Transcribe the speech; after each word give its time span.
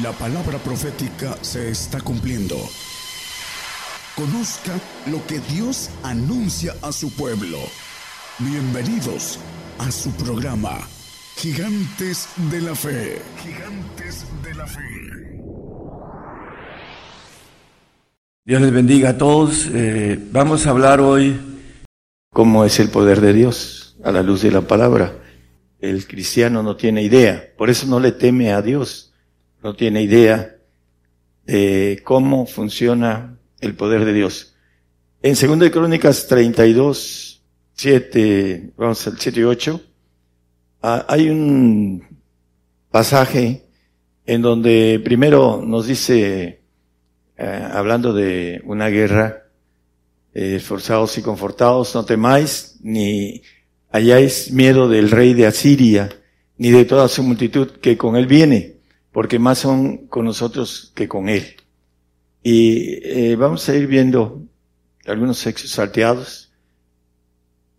La 0.00 0.10
palabra 0.12 0.56
profética 0.56 1.36
se 1.42 1.68
está 1.68 2.00
cumpliendo. 2.00 2.56
Conozca 4.16 4.72
lo 5.10 5.22
que 5.26 5.38
Dios 5.54 5.90
anuncia 6.02 6.72
a 6.80 6.92
su 6.92 7.14
pueblo. 7.14 7.58
Bienvenidos 8.38 9.38
a 9.78 9.90
su 9.90 10.10
programa, 10.12 10.78
Gigantes 11.36 12.26
de 12.50 12.62
la 12.62 12.74
Fe. 12.74 13.20
Gigantes 13.42 14.24
de 14.42 14.54
la 14.54 14.66
Fe. 14.66 14.80
Dios 18.46 18.62
les 18.62 18.72
bendiga 18.72 19.10
a 19.10 19.18
todos. 19.18 19.68
Eh, 19.74 20.18
vamos 20.30 20.66
a 20.66 20.70
hablar 20.70 21.02
hoy 21.02 21.38
cómo 22.32 22.64
es 22.64 22.80
el 22.80 22.88
poder 22.88 23.20
de 23.20 23.34
Dios 23.34 23.98
a 24.02 24.10
la 24.10 24.22
luz 24.22 24.40
de 24.40 24.52
la 24.52 24.62
palabra. 24.62 25.12
El 25.80 26.06
cristiano 26.06 26.62
no 26.62 26.76
tiene 26.76 27.02
idea, 27.02 27.52
por 27.58 27.68
eso 27.68 27.86
no 27.86 28.00
le 28.00 28.12
teme 28.12 28.54
a 28.54 28.62
Dios 28.62 29.10
no 29.62 29.74
tiene 29.74 30.02
idea 30.02 30.56
de 31.46 32.00
cómo 32.04 32.46
funciona 32.46 33.38
el 33.60 33.74
poder 33.74 34.04
de 34.04 34.12
Dios. 34.12 34.56
En 35.22 35.34
2 35.34 35.58
de 35.60 35.70
Crónicas 35.70 36.26
32, 36.26 37.42
7, 37.74 38.72
vamos 38.76 39.06
al 39.06 39.18
7 39.18 39.40
y 39.40 39.42
8, 39.44 39.80
ah, 40.82 41.06
hay 41.08 41.30
un 41.30 42.02
pasaje 42.90 43.66
en 44.26 44.42
donde 44.42 45.00
primero 45.04 45.62
nos 45.64 45.86
dice, 45.86 46.62
eh, 47.36 47.68
hablando 47.72 48.12
de 48.12 48.60
una 48.64 48.88
guerra, 48.88 49.44
eh, 50.34 50.56
esforzados 50.56 51.16
y 51.18 51.22
confortados, 51.22 51.94
no 51.94 52.04
temáis, 52.04 52.78
ni 52.82 53.42
hayáis 53.90 54.50
miedo 54.50 54.88
del 54.88 55.10
rey 55.10 55.34
de 55.34 55.46
Asiria, 55.46 56.08
ni 56.56 56.70
de 56.70 56.84
toda 56.84 57.06
su 57.08 57.22
multitud 57.22 57.68
que 57.80 57.96
con 57.96 58.16
él 58.16 58.26
viene 58.26 58.71
porque 59.12 59.38
más 59.38 59.58
son 59.58 60.06
con 60.08 60.24
nosotros 60.24 60.92
que 60.94 61.06
con 61.06 61.28
Él. 61.28 61.56
Y 62.42 62.98
eh, 63.04 63.36
vamos 63.36 63.68
a 63.68 63.74
ir 63.76 63.86
viendo 63.86 64.42
algunos 65.06 65.46
hechos 65.46 65.70
salteados. 65.70 66.52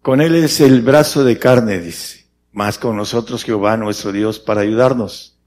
Con 0.02 0.22
Él 0.22 0.36
es 0.36 0.62
el 0.62 0.82
brazo 0.82 1.24
de 1.24 1.38
carne, 1.40 1.80
dice, 1.80 2.28
más 2.52 2.78
con 2.78 2.96
nosotros 2.96 3.44
Jehová 3.44 3.78
nuestro 3.78 4.12
Dios 4.12 4.40
para 4.40 4.62
ayudarnos 4.62 5.38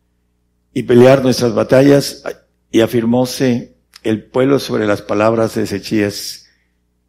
y 0.74 0.82
pelear 0.82 1.22
nuestras 1.22 1.54
batallas. 1.54 2.22
Y 2.70 2.80
afirmóse 2.80 3.76
el 4.02 4.24
pueblo 4.24 4.58
sobre 4.58 4.86
las 4.86 5.02
palabras 5.02 5.54
de 5.54 5.62
Ezechías, 5.62 6.46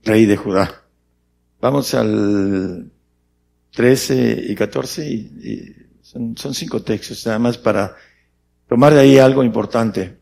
rey 0.03 0.25
de 0.25 0.37
Judá. 0.37 0.83
Vamos 1.59 1.93
al 1.95 2.91
13 3.71 4.45
y 4.49 4.55
14 4.55 5.09
y, 5.09 5.75
son, 6.01 6.37
son 6.37 6.53
cinco 6.53 6.81
textos 6.83 7.25
nada 7.25 7.39
más 7.39 7.57
para 7.57 7.95
tomar 8.67 8.93
de 8.93 9.01
ahí 9.01 9.17
algo 9.17 9.43
importante. 9.43 10.17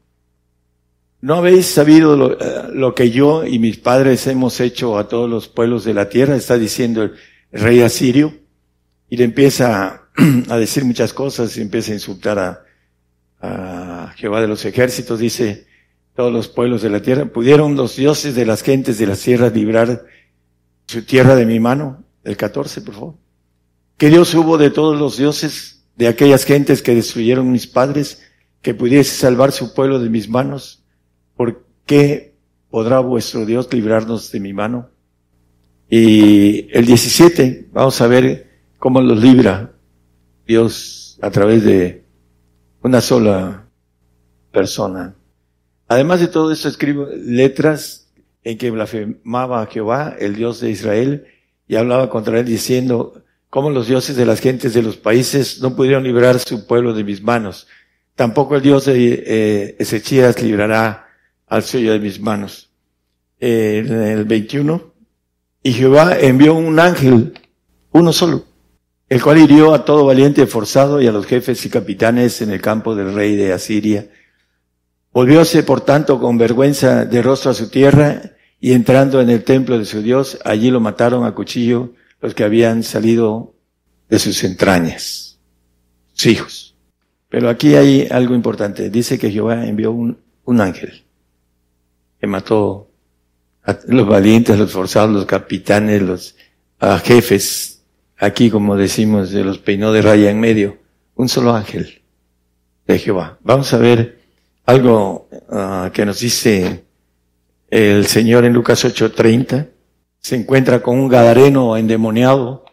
¿No 1.21 1.35
habéis 1.35 1.67
sabido 1.67 2.15
lo, 2.15 2.39
eh, 2.39 2.69
lo, 2.73 2.93
que 2.93 3.09
yo 3.09 3.45
y 3.45 3.57
mis 3.57 3.77
padres 3.77 4.27
hemos 4.27 4.59
hecho 4.59 4.97
a 4.97 5.07
todos 5.07 5.29
los 5.29 5.47
pueblos 5.47 5.83
de 5.83 5.93
la 5.93 6.09
tierra? 6.09 6.35
Está 6.35 6.57
diciendo 6.57 7.03
el, 7.03 7.13
rey 7.51 7.81
asirio. 7.81 8.33
Y 9.09 9.17
le 9.17 9.23
empieza 9.23 10.09
a 10.49 10.57
decir 10.57 10.83
muchas 10.85 11.13
cosas 11.13 11.55
y 11.57 11.61
empieza 11.61 11.91
a 11.91 11.95
insultar 11.95 12.39
a, 12.39 12.63
a 13.41 14.13
Jehová 14.17 14.41
de 14.41 14.47
los 14.47 14.65
ejércitos. 14.65 15.19
Dice, 15.19 15.65
todos 16.15 16.31
los 16.31 16.47
pueblos 16.47 16.81
de 16.81 16.89
la 16.89 17.01
tierra, 17.01 17.25
¿pudieron 17.25 17.75
los 17.75 17.95
dioses 17.95 18.35
de 18.35 18.45
las 18.45 18.63
gentes 18.63 18.97
de 18.97 19.07
las 19.07 19.19
tierras 19.19 19.53
librar 19.53 20.05
su 20.87 21.03
tierra 21.03 21.35
de 21.35 21.45
mi 21.45 21.59
mano? 21.59 22.03
El 22.23 22.37
14, 22.37 22.81
por 22.81 22.93
favor. 22.93 23.15
¿Qué 23.97 24.09
Dios 24.09 24.33
hubo 24.33 24.57
de 24.57 24.69
todos 24.69 24.99
los 24.99 25.17
dioses 25.17 25.85
de 25.95 26.07
aquellas 26.07 26.43
gentes 26.45 26.81
que 26.81 26.95
destruyeron 26.95 27.51
mis 27.51 27.67
padres? 27.67 28.21
Que 28.65 28.73
pudiese 28.73 29.15
salvar 29.15 29.51
su 29.51 29.75
pueblo 29.75 29.99
de 29.99 30.09
mis 30.09 30.27
manos, 30.27 30.83
¿por 31.37 31.67
qué 31.85 32.33
podrá 32.71 32.99
vuestro 32.99 33.45
Dios 33.45 33.71
librarnos 33.71 34.31
de 34.31 34.39
mi 34.39 34.53
mano? 34.53 34.89
Y 35.87 36.75
el 36.75 36.87
17, 36.87 37.69
vamos 37.71 38.01
a 38.01 38.07
ver 38.07 38.49
cómo 38.79 39.01
los 39.01 39.21
libra 39.21 39.71
Dios 40.47 41.19
a 41.21 41.29
través 41.29 41.63
de 41.63 42.05
una 42.81 43.01
sola 43.01 43.69
persona. 44.51 45.13
Además 45.87 46.21
de 46.21 46.27
todo 46.27 46.51
esto, 46.51 46.67
escribo 46.67 47.05
letras 47.15 48.11
en 48.43 48.57
que 48.57 48.71
blasfemaba 48.71 49.61
a 49.61 49.67
Jehová, 49.67 50.15
el 50.19 50.35
Dios 50.35 50.59
de 50.59 50.71
Israel, 50.71 51.27
y 51.67 51.75
hablaba 51.75 52.09
contra 52.09 52.39
él 52.39 52.47
diciendo, 52.47 53.21
cómo 53.51 53.69
los 53.69 53.85
dioses 53.85 54.15
de 54.15 54.25
las 54.25 54.39
gentes 54.39 54.73
de 54.73 54.81
los 54.81 54.97
países 54.97 55.61
no 55.61 55.75
pudieron 55.75 56.03
librar 56.03 56.39
su 56.39 56.65
pueblo 56.65 56.95
de 56.95 57.03
mis 57.03 57.21
manos. 57.21 57.67
Tampoco 58.15 58.55
el 58.55 58.61
Dios 58.61 58.85
de 58.85 59.23
eh, 59.25 59.75
Ezechías 59.77 60.41
librará 60.41 61.07
al 61.47 61.63
suyo 61.63 61.91
de 61.91 61.99
mis 61.99 62.19
manos. 62.19 62.71
en 63.39 63.91
el 63.91 64.23
21, 64.25 64.93
y 65.61 65.73
Jehová 65.73 66.17
envió 66.19 66.53
un 66.53 66.79
ángel, 66.79 67.33
uno 67.91 68.13
solo, 68.13 68.45
el 69.09 69.21
cual 69.21 69.39
hirió 69.39 69.73
a 69.73 69.83
todo 69.83 70.05
valiente 70.05 70.47
forzado 70.47 71.01
y 71.01 71.07
a 71.07 71.11
los 71.11 71.25
jefes 71.25 71.65
y 71.65 71.69
capitanes 71.69 72.41
en 72.41 72.51
el 72.51 72.61
campo 72.61 72.95
del 72.95 73.13
rey 73.13 73.35
de 73.35 73.51
Asiria. 73.51 74.07
Volvióse, 75.11 75.63
por 75.63 75.81
tanto, 75.81 76.19
con 76.19 76.37
vergüenza 76.37 77.05
de 77.05 77.21
rostro 77.21 77.51
a 77.51 77.53
su 77.53 77.69
tierra, 77.69 78.21
y 78.59 78.73
entrando 78.73 79.21
en 79.21 79.29
el 79.29 79.43
templo 79.43 79.77
de 79.77 79.85
su 79.85 80.01
Dios, 80.01 80.39
allí 80.43 80.71
lo 80.71 80.79
mataron 80.79 81.25
a 81.25 81.35
cuchillo 81.35 81.93
los 82.21 82.33
que 82.33 82.43
habían 82.43 82.83
salido 82.83 83.53
de 84.09 84.19
sus 84.19 84.43
entrañas, 84.43 85.39
sus 86.13 86.25
hijos. 86.27 86.64
Pero 87.29 87.49
aquí 87.49 87.75
hay 87.75 88.07
algo 88.09 88.35
importante. 88.35 88.89
Dice 88.89 89.17
que 89.17 89.31
Jehová 89.31 89.65
envió 89.65 89.91
un, 89.91 90.17
un 90.45 90.61
ángel 90.61 91.03
que 92.19 92.27
mató 92.27 92.89
a 93.63 93.77
los 93.87 94.07
valientes, 94.07 94.57
los 94.57 94.71
forzados, 94.71 95.11
los 95.11 95.25
capitanes, 95.25 96.01
los 96.01 96.35
jefes. 97.03 97.83
Aquí, 98.17 98.49
como 98.49 98.77
decimos, 98.77 99.31
de 99.31 99.43
los 99.43 99.57
peinó 99.57 99.91
de 99.91 100.01
raya 100.01 100.29
en 100.29 100.39
medio. 100.39 100.77
Un 101.15 101.29
solo 101.29 101.53
ángel 101.53 102.01
de 102.87 102.99
Jehová. 102.99 103.39
Vamos 103.41 103.73
a 103.73 103.77
ver 103.77 104.19
algo 104.65 105.27
ah, 105.49 105.89
que 105.93 106.05
nos 106.05 106.19
dice 106.19 106.85
el 107.69 108.05
Señor 108.05 108.45
en 108.45 108.53
Lucas 108.53 108.85
8:30. 108.85 109.69
Se 110.19 110.35
encuentra 110.35 110.81
con 110.81 110.99
un 110.99 111.07
gadareno 111.07 111.77
endemoniado. 111.77 112.65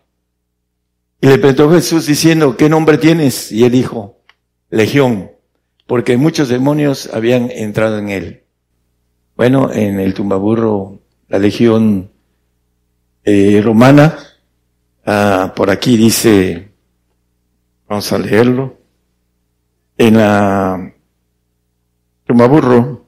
Y 1.20 1.28
le 1.28 1.38
preguntó 1.38 1.70
Jesús 1.70 2.06
diciendo, 2.06 2.56
¿qué 2.56 2.68
nombre 2.68 2.98
tienes? 2.98 3.52
Y 3.52 3.64
él 3.64 3.72
dijo, 3.72 4.21
legión, 4.72 5.30
porque 5.86 6.16
muchos 6.16 6.48
demonios 6.48 7.10
habían 7.12 7.50
entrado 7.50 7.98
en 7.98 8.08
él. 8.08 8.44
Bueno, 9.36 9.70
en 9.70 10.00
el 10.00 10.14
tumbaburro, 10.14 11.02
la 11.28 11.38
legión 11.38 12.10
eh, 13.22 13.60
romana, 13.62 14.18
ah, 15.04 15.52
por 15.54 15.70
aquí 15.70 15.96
dice, 15.98 16.72
vamos 17.86 18.10
a 18.12 18.18
leerlo, 18.18 18.78
en 19.98 20.16
la 20.16 20.94
tumbaburro, 22.24 23.06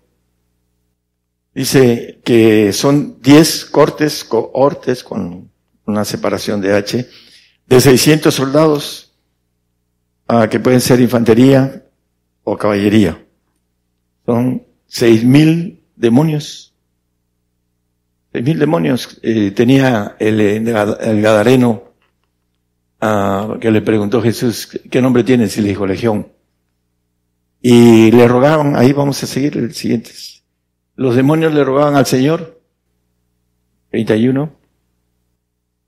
dice 1.55 2.21
que 2.25 2.75
son 2.75 3.23
diez 3.23 3.65
cortes, 3.65 4.23
cohortes 4.23 5.03
con 5.03 5.51
una 5.87 6.05
separación 6.05 6.61
de 6.61 6.75
H, 6.75 7.09
de 7.67 7.81
600 7.81 8.35
soldados 8.35 9.04
Ah, 10.27 10.49
que 10.49 10.59
pueden 10.59 10.81
ser 10.81 11.01
infantería 11.01 11.85
o 12.45 12.57
caballería. 12.57 13.23
Son 14.25 14.62
seis 14.87 15.25
mil 15.25 15.83
demonios. 15.97 16.75
Seis 18.33 18.45
mil 18.45 18.59
demonios 18.59 19.19
eh, 19.23 19.51
tenía 19.51 20.17
el, 20.19 20.41
el, 20.41 21.23
Gadareno 21.23 21.85
ah, 23.01 23.59
que 23.61 23.71
le 23.71 23.83
preguntó 23.83 24.23
Jesús, 24.23 24.81
¿qué 24.91 25.03
nombre 25.03 25.25
tienes? 25.25 25.56
Y 25.59 25.61
le 25.61 25.69
dijo 25.69 25.87
Legión. 25.87 26.32
Y 27.61 28.11
le 28.11 28.26
rogaban, 28.26 28.76
ahí 28.76 28.93
vamos 28.93 29.23
a 29.23 29.26
seguir 29.26 29.56
el 29.59 29.75
siguiente. 29.75 30.11
Los 30.97 31.17
demonios 31.17 31.53
le 31.53 31.65
rogaban 31.65 31.97
al 31.97 32.06
Señor, 32.06 32.62
31, 33.91 34.53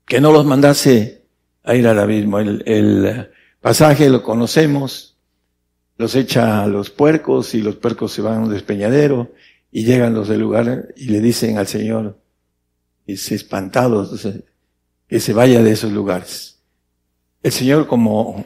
que 0.05 0.21
no 0.21 0.31
los 0.31 0.45
mandase 0.45 1.25
a 1.63 1.75
ir 1.75 1.87
al 1.87 1.99
abismo. 1.99 2.39
El, 2.39 2.63
el, 2.65 3.29
pasaje 3.61 4.09
lo 4.09 4.23
conocemos, 4.23 5.17
los 5.97 6.15
echa 6.15 6.63
a 6.63 6.67
los 6.67 6.89
puercos 6.89 7.55
y 7.55 7.61
los 7.61 7.75
puercos 7.75 8.11
se 8.11 8.21
van 8.21 8.35
a 8.35 8.39
un 8.41 8.49
despeñadero 8.49 9.31
y 9.71 9.83
llegan 9.83 10.13
los 10.13 10.27
del 10.27 10.41
lugar 10.41 10.89
y 10.95 11.05
le 11.05 11.21
dicen 11.21 11.57
al 11.57 11.67
Señor, 11.67 12.19
y 13.05 13.17
se 13.17 13.35
espantados, 13.35 14.27
que 15.07 15.19
se 15.19 15.33
vaya 15.33 15.63
de 15.63 15.71
esos 15.71 15.91
lugares. 15.91 16.59
El 17.41 17.51
Señor 17.51 17.87
como 17.87 18.45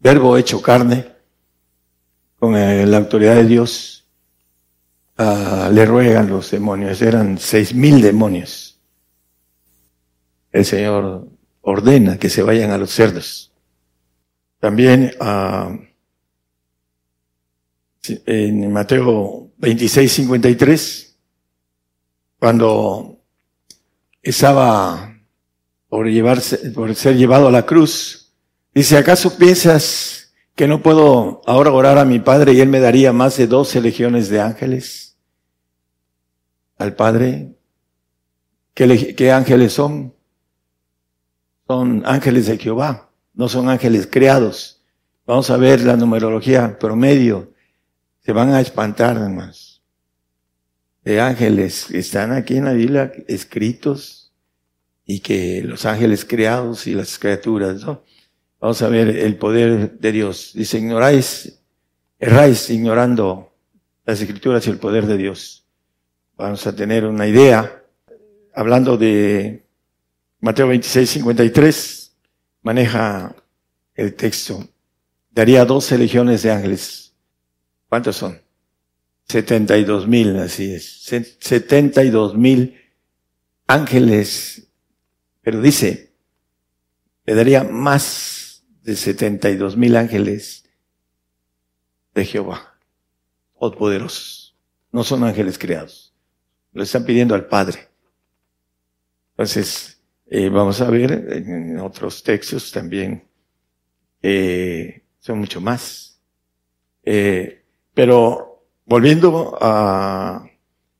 verbo 0.00 0.36
hecho 0.36 0.60
carne, 0.60 1.12
con 2.38 2.56
eh, 2.56 2.84
la 2.86 2.98
autoridad 2.98 3.36
de 3.36 3.46
Dios, 3.46 4.06
uh, 5.18 5.72
le 5.72 5.86
ruegan 5.86 6.28
los 6.28 6.50
demonios, 6.50 7.00
eran 7.00 7.38
seis 7.38 7.74
mil 7.74 8.02
demonios. 8.02 8.78
El 10.52 10.66
Señor 10.66 11.26
ordena 11.62 12.18
que 12.18 12.28
se 12.28 12.42
vayan 12.42 12.70
a 12.70 12.78
los 12.78 12.90
cerdos. 12.90 13.53
También 14.64 15.12
uh, 15.20 15.78
en 18.24 18.72
Mateo 18.72 19.50
26, 19.58 20.10
53, 20.10 21.18
cuando 22.38 23.18
estaba 24.22 25.18
por, 25.90 26.06
llevarse, 26.06 26.70
por 26.70 26.94
ser 26.94 27.18
llevado 27.18 27.48
a 27.48 27.50
la 27.50 27.66
cruz, 27.66 28.32
dice, 28.74 28.96
¿acaso 28.96 29.36
piensas 29.36 30.32
que 30.54 30.66
no 30.66 30.80
puedo 30.80 31.42
ahora 31.44 31.70
orar 31.70 31.98
a 31.98 32.06
mi 32.06 32.20
Padre 32.20 32.54
y 32.54 32.62
Él 32.62 32.70
me 32.70 32.80
daría 32.80 33.12
más 33.12 33.36
de 33.36 33.46
doce 33.46 33.82
legiones 33.82 34.30
de 34.30 34.40
ángeles? 34.40 35.18
Al 36.78 36.94
Padre, 36.94 37.54
¿qué, 38.72 39.14
qué 39.14 39.30
ángeles 39.30 39.74
son? 39.74 40.14
Son 41.66 42.02
ángeles 42.06 42.46
de 42.46 42.56
Jehová, 42.56 43.10
no 43.34 43.48
son 43.48 43.68
ángeles 43.68 44.08
creados. 44.10 44.80
Vamos 45.26 45.50
a 45.50 45.56
ver 45.56 45.80
la 45.80 45.96
numerología 45.96 46.78
promedio. 46.78 47.52
Se 48.20 48.32
van 48.32 48.50
a 48.50 48.60
espantar, 48.60 49.16
además. 49.16 49.82
De 51.02 51.20
ángeles 51.20 51.86
que 51.90 51.98
están 51.98 52.32
aquí 52.32 52.56
en 52.56 52.64
la 52.64 52.72
Biblia 52.72 53.12
escritos 53.28 54.32
y 55.04 55.20
que 55.20 55.62
los 55.62 55.84
ángeles 55.84 56.24
creados 56.24 56.86
y 56.86 56.94
las 56.94 57.18
criaturas, 57.18 57.82
¿no? 57.82 58.02
Vamos 58.60 58.80
a 58.80 58.88
ver 58.88 59.08
el 59.08 59.36
poder 59.36 59.98
de 59.98 60.12
Dios. 60.12 60.52
Dice, 60.54 60.78
ignoráis, 60.78 61.60
erráis 62.18 62.70
ignorando 62.70 63.52
las 64.06 64.20
escrituras 64.20 64.66
y 64.66 64.70
el 64.70 64.78
poder 64.78 65.06
de 65.06 65.18
Dios. 65.18 65.66
Vamos 66.36 66.66
a 66.66 66.74
tener 66.74 67.04
una 67.04 67.26
idea. 67.26 67.82
Hablando 68.54 68.96
de 68.96 69.66
Mateo 70.40 70.68
26, 70.68 71.10
53, 71.10 72.03
maneja 72.64 73.36
el 73.94 74.14
texto. 74.14 74.66
Daría 75.30 75.64
doce 75.64 75.96
legiones 75.96 76.42
de 76.42 76.50
ángeles. 76.50 77.14
¿Cuántos 77.88 78.16
son? 78.16 78.40
72 79.28 80.08
mil, 80.08 80.36
así 80.38 80.74
es. 80.74 81.04
72 81.40 82.36
mil 82.36 82.80
ángeles. 83.66 84.66
Pero 85.42 85.60
dice, 85.60 86.14
le 87.24 87.34
daría 87.34 87.62
más 87.62 88.64
de 88.82 88.96
72 88.96 89.76
mil 89.76 89.96
ángeles 89.96 90.64
de 92.14 92.24
Jehová. 92.24 92.78
poderosos. 93.58 94.56
No 94.90 95.04
son 95.04 95.24
ángeles 95.24 95.58
creados. 95.58 96.14
Lo 96.72 96.82
están 96.82 97.04
pidiendo 97.04 97.34
al 97.34 97.46
Padre. 97.46 97.88
Entonces, 99.30 99.93
eh, 100.36 100.48
vamos 100.48 100.80
a 100.80 100.90
ver 100.90 101.12
en 101.30 101.78
otros 101.78 102.24
textos 102.24 102.72
también. 102.72 103.22
Eh, 104.20 105.04
son 105.20 105.38
mucho 105.38 105.60
más. 105.60 106.20
Eh, 107.04 107.62
pero 107.94 108.66
volviendo 108.84 109.56
a 109.60 110.44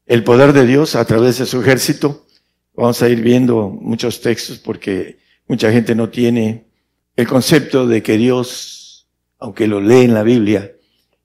el 0.06 0.22
poder 0.22 0.52
de 0.52 0.64
Dios 0.64 0.94
a 0.94 1.04
través 1.04 1.38
de 1.38 1.46
su 1.46 1.60
ejército, 1.60 2.26
vamos 2.75 3.02
a 3.02 3.08
ir 3.08 3.22
viendo 3.22 3.70
muchos 3.70 4.20
textos 4.20 4.58
porque 4.58 5.19
mucha 5.48 5.72
gente 5.72 5.96
no 5.96 6.10
tiene 6.10 6.69
el 7.16 7.26
concepto 7.26 7.88
de 7.88 8.04
que 8.04 8.16
Dios, 8.16 9.08
aunque 9.40 9.66
lo 9.66 9.81
lee 9.81 10.02
en 10.02 10.14
la 10.14 10.22
Biblia 10.22 10.76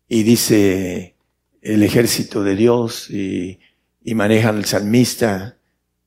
y 0.07 0.23
dice 0.23 1.15
el 1.61 1.83
ejército 1.83 2.44
de 2.44 2.56
Dios 2.56 3.07
y, 3.11 3.59
y 4.03 4.15
manejan 4.15 4.57
el 4.57 4.65
salmista 4.65 5.58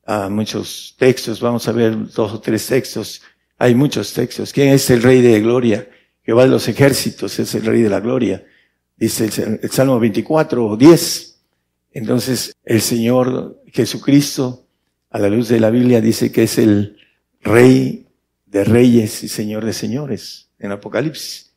a 0.05 0.29
muchos 0.29 0.95
textos, 0.97 1.39
vamos 1.39 1.67
a 1.67 1.71
ver 1.71 2.11
dos 2.11 2.33
o 2.33 2.39
tres 2.39 2.67
textos, 2.67 3.21
hay 3.57 3.75
muchos 3.75 4.13
textos. 4.13 4.51
¿Quién 4.51 4.69
es 4.69 4.89
el 4.89 5.01
rey 5.01 5.21
de 5.21 5.39
gloria? 5.39 5.87
Jehová 6.23 6.43
de 6.43 6.49
los 6.49 6.67
ejércitos 6.67 7.39
es 7.39 7.53
el 7.55 7.65
rey 7.65 7.81
de 7.81 7.89
la 7.89 7.99
gloria. 7.99 8.45
Dice 8.95 9.29
el, 9.61 9.69
Salmo 9.71 9.99
24 9.99 10.75
10. 10.77 11.39
Entonces 11.91 12.55
el 12.63 12.81
Señor 12.81 13.61
Jesucristo, 13.67 14.67
a 15.09 15.19
la 15.19 15.29
luz 15.29 15.49
de 15.49 15.59
la 15.59 15.69
Biblia, 15.69 16.01
dice 16.01 16.31
que 16.31 16.43
es 16.43 16.57
el 16.57 16.97
rey 17.41 18.07
de 18.45 18.63
reyes 18.63 19.23
y 19.23 19.27
señor 19.27 19.65
de 19.65 19.73
señores 19.73 20.49
en 20.59 20.71
Apocalipsis. 20.71 21.53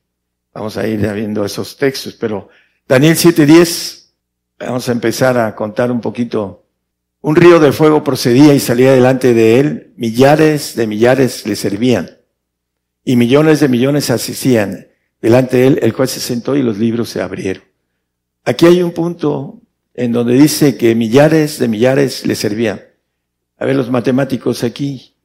Vamos 0.53 0.77
a 0.77 0.87
ir 0.87 1.01
viendo 1.13 1.45
esos 1.45 1.77
textos, 1.77 2.15
pero 2.15 2.49
Daniel 2.89 3.17
7:10, 3.17 4.13
vamos 4.59 4.89
a 4.89 4.93
empezar 4.93 5.39
a 5.39 5.55
contar 5.55 5.91
un 5.91 6.01
poquito. 6.01 6.66
Un 7.27 7.35
río 7.35 7.59
de 7.59 7.73
fuego 7.73 8.05
procedía 8.05 8.55
y 8.55 8.61
salía 8.61 8.93
delante 8.93 9.35
de 9.35 9.59
él, 9.59 9.93
millares 9.97 10.77
de 10.77 10.87
millares 10.87 11.45
le 11.45 11.57
servían 11.57 12.09
y 13.05 13.17
millones 13.17 13.59
de 13.59 13.69
millones 13.69 14.11
asistían. 14.11 14.87
Delante 15.21 15.57
de 15.57 15.67
él, 15.67 15.79
el 15.83 15.93
cual 15.93 16.07
se 16.07 16.21
sentó 16.21 16.55
y 16.55 16.63
los 16.63 16.79
libros 16.79 17.09
se 17.09 17.21
abrieron. 17.21 17.65
Aquí 18.45 18.67
hay 18.67 18.81
un 18.81 18.93
punto 18.93 19.61
en 19.95 20.13
donde 20.13 20.35
dice 20.35 20.77
que 20.77 20.95
millares 20.95 21.59
de 21.59 21.67
millares 21.67 22.25
le 22.25 22.37
servían. 22.37 22.81
A 23.59 23.65
ver 23.65 23.75
los 23.75 23.91
matemáticos 23.91 24.63
aquí. 24.63 25.17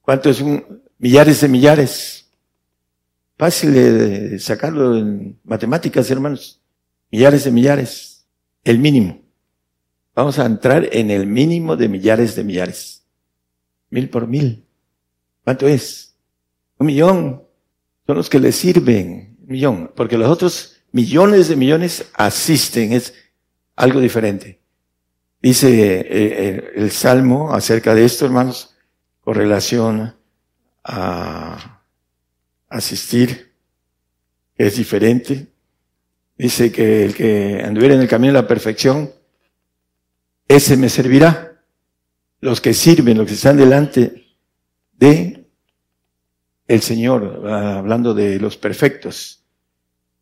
¿Cuánto 0.00 0.30
es 0.30 0.40
un 0.40 0.80
millares 0.98 1.40
de 1.40 1.48
millares? 1.48 2.30
Fácil 3.36 3.72
de 3.72 4.38
sacarlo 4.38 4.96
en 4.96 5.40
matemáticas, 5.42 6.08
hermanos. 6.08 6.60
Millares 7.10 7.42
de 7.42 7.50
millares. 7.50 8.28
El 8.62 8.78
mínimo. 8.78 9.27
Vamos 10.18 10.40
a 10.40 10.46
entrar 10.46 10.88
en 10.90 11.12
el 11.12 11.28
mínimo 11.28 11.76
de 11.76 11.88
millares 11.88 12.34
de 12.34 12.42
millares. 12.42 13.04
Mil 13.88 14.10
por 14.10 14.26
mil. 14.26 14.66
¿Cuánto 15.44 15.68
es? 15.68 16.16
Un 16.76 16.88
millón 16.88 17.44
son 18.04 18.16
los 18.16 18.28
que 18.28 18.40
le 18.40 18.50
sirven, 18.50 19.36
un 19.40 19.46
millón, 19.46 19.92
porque 19.94 20.18
los 20.18 20.28
otros 20.28 20.82
millones 20.90 21.46
de 21.46 21.54
millones 21.54 22.04
asisten, 22.14 22.94
es 22.94 23.14
algo 23.76 24.00
diferente. 24.00 24.58
Dice 25.40 26.00
eh, 26.00 26.06
eh, 26.10 26.72
el 26.74 26.90
Salmo 26.90 27.54
acerca 27.54 27.94
de 27.94 28.04
esto, 28.04 28.24
hermanos, 28.24 28.74
con 29.20 29.36
relación 29.36 30.16
a 30.82 31.84
asistir, 32.68 33.52
es 34.56 34.76
diferente. 34.78 35.46
Dice 36.36 36.72
que 36.72 37.04
el 37.04 37.14
que 37.14 37.62
anduviera 37.64 37.94
en 37.94 38.00
el 38.00 38.08
camino 38.08 38.32
de 38.32 38.42
la 38.42 38.48
perfección, 38.48 39.12
ese 40.48 40.76
me 40.76 40.88
servirá. 40.88 41.44
Los 42.40 42.60
que 42.60 42.72
sirven, 42.72 43.18
los 43.18 43.26
que 43.26 43.34
están 43.34 43.56
delante 43.56 44.26
de 44.92 45.46
el 46.66 46.82
Señor, 46.82 47.48
hablando 47.48 48.14
de 48.14 48.38
los 48.38 48.56
perfectos, 48.56 49.44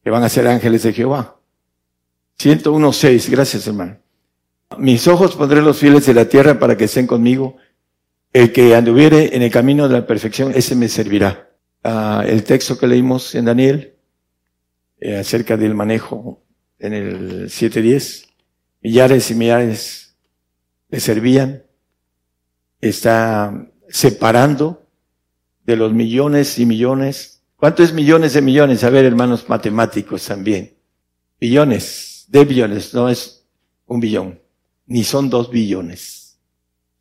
que 0.03 0.11
van 0.11 0.23
a 0.23 0.29
ser 0.29 0.47
ángeles 0.47 0.83
de 0.85 0.93
Jehová. 0.93 1.37
101.6, 2.39 3.31
gracias 3.31 3.67
hermano. 3.67 3.99
Mis 4.79 5.07
ojos 5.09 5.37
pondré 5.37 5.61
los 5.61 5.79
fieles 5.79 6.07
de 6.07 6.15
la 6.15 6.29
tierra 6.29 6.59
para 6.59 6.77
que 6.77 6.85
estén 6.85 7.07
conmigo. 7.07 7.57
El 8.33 8.53
que 8.53 8.75
anduviere 8.75 9.35
en 9.35 9.43
el 9.43 9.51
camino 9.51 9.89
de 9.89 9.95
la 9.95 10.07
perfección, 10.07 10.53
ese 10.55 10.75
me 10.77 10.89
servirá. 10.89 11.51
Ah, 11.83 12.25
el 12.27 12.45
texto 12.45 12.79
que 12.79 12.87
leímos 12.87 13.35
en 13.35 13.47
Daniel, 13.47 13.95
eh, 15.01 15.17
acerca 15.17 15.57
del 15.57 15.75
manejo 15.75 16.43
en 16.79 16.93
el 16.93 17.47
7.10, 17.49 18.29
millares 18.83 19.31
y 19.31 19.35
millares 19.35 20.06
le 20.97 21.01
servían, 21.01 21.63
está 22.81 23.71
separando 23.87 24.89
de 25.67 25.77
los 25.77 25.93
millones 25.93 26.59
y 26.59 26.65
millones. 26.65 27.43
¿Cuánto 27.57 27.83
es 27.83 27.93
millones 27.93 28.33
de 28.33 28.41
millones? 28.41 28.83
A 28.83 28.89
ver, 28.89 29.05
hermanos 29.05 29.47
matemáticos 29.47 30.25
también. 30.25 30.75
Billones, 31.39 32.25
de 32.29 32.47
billones, 32.47 32.95
no 32.95 33.11
es 33.11 33.47
un 33.85 34.01
billón, 34.01 34.41
ni 34.87 35.05
son 35.05 35.29
dos 35.29 35.51
billones. 35.51 36.39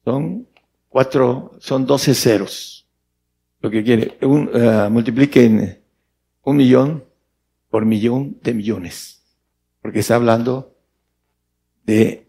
Son 0.04 0.46
cuatro, 0.90 1.54
son 1.60 1.86
doce 1.86 2.14
ceros. 2.14 2.86
Lo 3.62 3.72
que 3.72 3.82
quiere, 3.82 4.18
uh, 4.26 4.90
multipliquen 4.90 5.82
un 6.44 6.58
millón 6.58 7.06
por 7.70 7.86
millón 7.86 8.40
de 8.44 8.54
millones. 8.56 9.24
Porque 9.82 10.00
está 10.00 10.16
hablando 10.16 10.76
de 11.86 12.28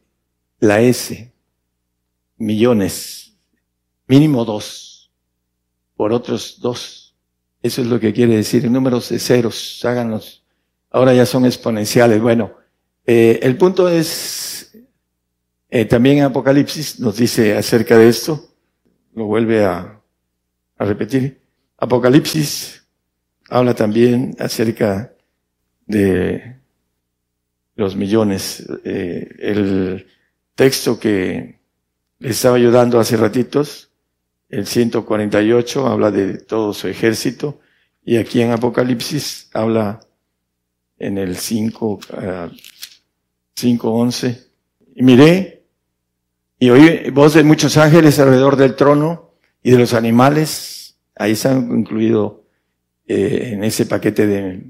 la 0.60 0.80
S. 0.80 1.32
Millones. 2.36 3.34
Mínimo 4.06 4.44
dos 4.44 5.10
por 5.96 6.12
otros 6.12 6.60
dos. 6.60 7.14
Eso 7.62 7.82
es 7.82 7.88
lo 7.88 7.98
que 7.98 8.12
quiere 8.12 8.36
decir. 8.36 8.70
Números 8.70 9.08
de 9.08 9.18
ceros, 9.18 9.84
háganlos. 9.84 10.44
Ahora 10.90 11.14
ya 11.14 11.26
son 11.26 11.44
exponenciales. 11.46 12.20
Bueno, 12.20 12.52
eh, 13.04 13.40
el 13.42 13.56
punto 13.56 13.88
es, 13.88 14.76
eh, 15.70 15.84
también 15.84 16.22
Apocalipsis 16.22 17.00
nos 17.00 17.16
dice 17.16 17.56
acerca 17.56 17.96
de 17.98 18.08
esto, 18.08 18.54
lo 19.14 19.24
vuelve 19.24 19.64
a, 19.64 20.00
a 20.78 20.84
repetir. 20.84 21.40
Apocalipsis 21.78 22.84
habla 23.48 23.74
también 23.74 24.36
acerca 24.38 25.12
de 25.86 26.56
los 27.74 27.96
millones. 27.96 28.66
Eh, 28.84 29.28
el 29.38 30.06
texto 30.54 30.98
que 30.98 31.60
estaba 32.20 32.56
ayudando 32.56 32.98
hace 32.98 33.16
ratitos, 33.16 33.90
el 34.48 34.66
148 34.66 35.86
habla 35.86 36.10
de 36.10 36.38
todo 36.38 36.72
su 36.72 36.88
ejército 36.88 37.60
y 38.04 38.16
aquí 38.16 38.40
en 38.40 38.52
Apocalipsis 38.52 39.50
habla 39.52 40.00
en 40.98 41.18
el 41.18 41.36
5, 41.36 42.00
ah, 42.12 42.48
5.11. 43.56 44.46
Y 44.94 45.02
miré 45.02 45.64
y 46.58 46.70
oí 46.70 47.10
voz 47.10 47.34
de 47.34 47.44
muchos 47.44 47.76
ángeles 47.76 48.18
alrededor 48.18 48.56
del 48.56 48.76
trono 48.76 49.34
y 49.62 49.72
de 49.72 49.78
los 49.78 49.92
animales. 49.92 50.96
Ahí 51.16 51.32
están 51.32 51.70
incluidos 51.76 52.34
eh, 53.06 53.50
en 53.52 53.64
ese 53.64 53.86
paquete 53.86 54.26
de... 54.26 54.62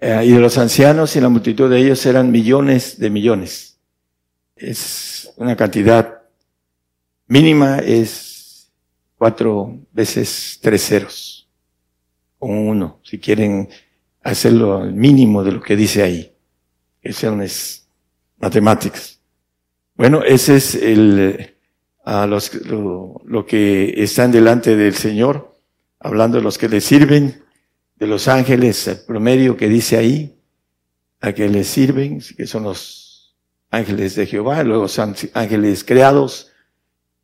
Eh, 0.00 0.22
y 0.24 0.30
de 0.30 0.38
los 0.38 0.56
ancianos 0.58 1.16
y 1.16 1.20
la 1.20 1.28
multitud 1.28 1.68
de 1.68 1.80
ellos 1.80 2.06
eran 2.06 2.30
millones 2.30 3.00
de 3.00 3.10
millones. 3.10 3.80
Es 4.54 5.32
una 5.36 5.56
cantidad 5.56 6.17
mínima, 7.28 7.78
es 7.78 8.72
cuatro 9.16 9.78
veces 9.92 10.58
tres 10.60 10.84
ceros. 10.86 11.48
O 12.38 12.48
uno, 12.48 13.00
si 13.04 13.18
quieren 13.18 13.68
hacerlo 14.22 14.78
al 14.78 14.92
mínimo 14.92 15.44
de 15.44 15.52
lo 15.52 15.60
que 15.60 15.76
dice 15.76 16.02
ahí. 16.02 16.32
Eso 17.02 17.40
es 17.40 17.88
matemáticas. 18.38 19.20
Bueno, 19.94 20.22
ese 20.22 20.56
es 20.56 20.74
el, 20.74 21.56
a 22.04 22.26
los, 22.26 22.54
lo, 22.66 23.20
lo, 23.24 23.46
que 23.46 23.94
están 24.02 24.30
delante 24.30 24.76
del 24.76 24.94
Señor, 24.94 25.58
hablando 25.98 26.38
de 26.38 26.44
los 26.44 26.58
que 26.58 26.68
le 26.68 26.80
sirven, 26.80 27.42
de 27.96 28.06
los 28.06 28.28
ángeles, 28.28 28.86
el 28.86 29.00
promedio 29.06 29.56
que 29.56 29.68
dice 29.68 29.96
ahí, 29.96 30.38
a 31.20 31.32
que 31.32 31.48
le 31.48 31.64
sirven, 31.64 32.20
que 32.36 32.46
son 32.46 32.62
los 32.62 33.36
ángeles 33.70 34.14
de 34.14 34.26
Jehová, 34.26 34.62
luego 34.62 34.86
son 34.86 35.16
ángeles 35.34 35.82
creados, 35.82 36.52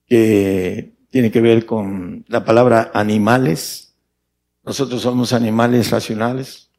que 0.06 0.92
tiene 1.10 1.30
que 1.30 1.40
ver 1.40 1.66
con 1.66 2.24
la 2.28 2.44
palabra 2.44 2.90
animales. 2.94 3.94
Nosotros 4.64 5.02
somos 5.02 5.32
animales 5.32 5.90
racionales, 5.90 6.70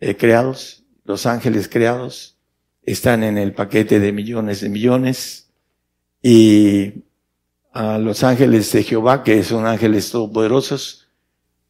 eh, 0.00 0.16
creados, 0.16 0.84
los 1.04 1.26
ángeles 1.26 1.68
creados 1.68 2.38
están 2.82 3.22
en 3.22 3.36
el 3.38 3.52
paquete 3.52 4.00
de 4.00 4.12
millones 4.12 4.60
de 4.60 4.68
millones 4.68 5.50
y 6.22 7.04
a 7.72 7.98
los 7.98 8.24
ángeles 8.24 8.72
de 8.72 8.82
Jehová, 8.82 9.22
que 9.22 9.42
son 9.44 9.66
ángeles 9.66 10.10
todopoderosos, 10.10 11.08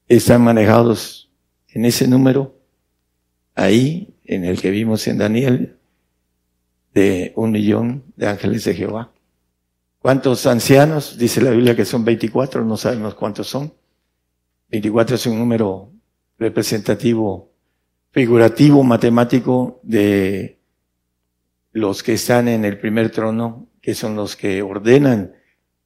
están 0.07 0.43
manejados 0.43 1.31
en 1.69 1.85
ese 1.85 2.09
número, 2.09 2.59
ahí, 3.55 4.15
en 4.25 4.45
el 4.45 4.61
que 4.61 4.71
vimos 4.71 5.07
en 5.07 5.19
Daniel, 5.19 5.77
de 6.95 7.33
un 7.37 7.51
millón 7.51 8.05
de 8.17 8.29
ángeles 8.29 8.65
de 8.65 8.75
Jehová. 8.75 9.13
¿Cuántos 10.01 10.47
ancianos? 10.47 11.19
Dice 11.19 11.41
la 11.41 11.51
Biblia 11.51 11.75
que 11.75 11.85
son 11.85 12.05
24, 12.05 12.65
no 12.65 12.77
sabemos 12.77 13.15
cuántos 13.15 13.49
son. 13.49 13.73
24 14.71 15.17
es 15.17 15.27
un 15.27 15.39
número 15.39 15.93
representativo 16.39 17.51
figurativo 18.11 18.83
matemático 18.83 19.81
de 19.83 20.59
los 21.73 22.03
que 22.03 22.15
están 22.15 22.49
en 22.49 22.65
el 22.65 22.79
primer 22.79 23.11
trono, 23.11 23.69
que 23.81 23.95
son 23.95 24.17
los 24.17 24.37
que 24.37 24.63
ordenan 24.63 25.35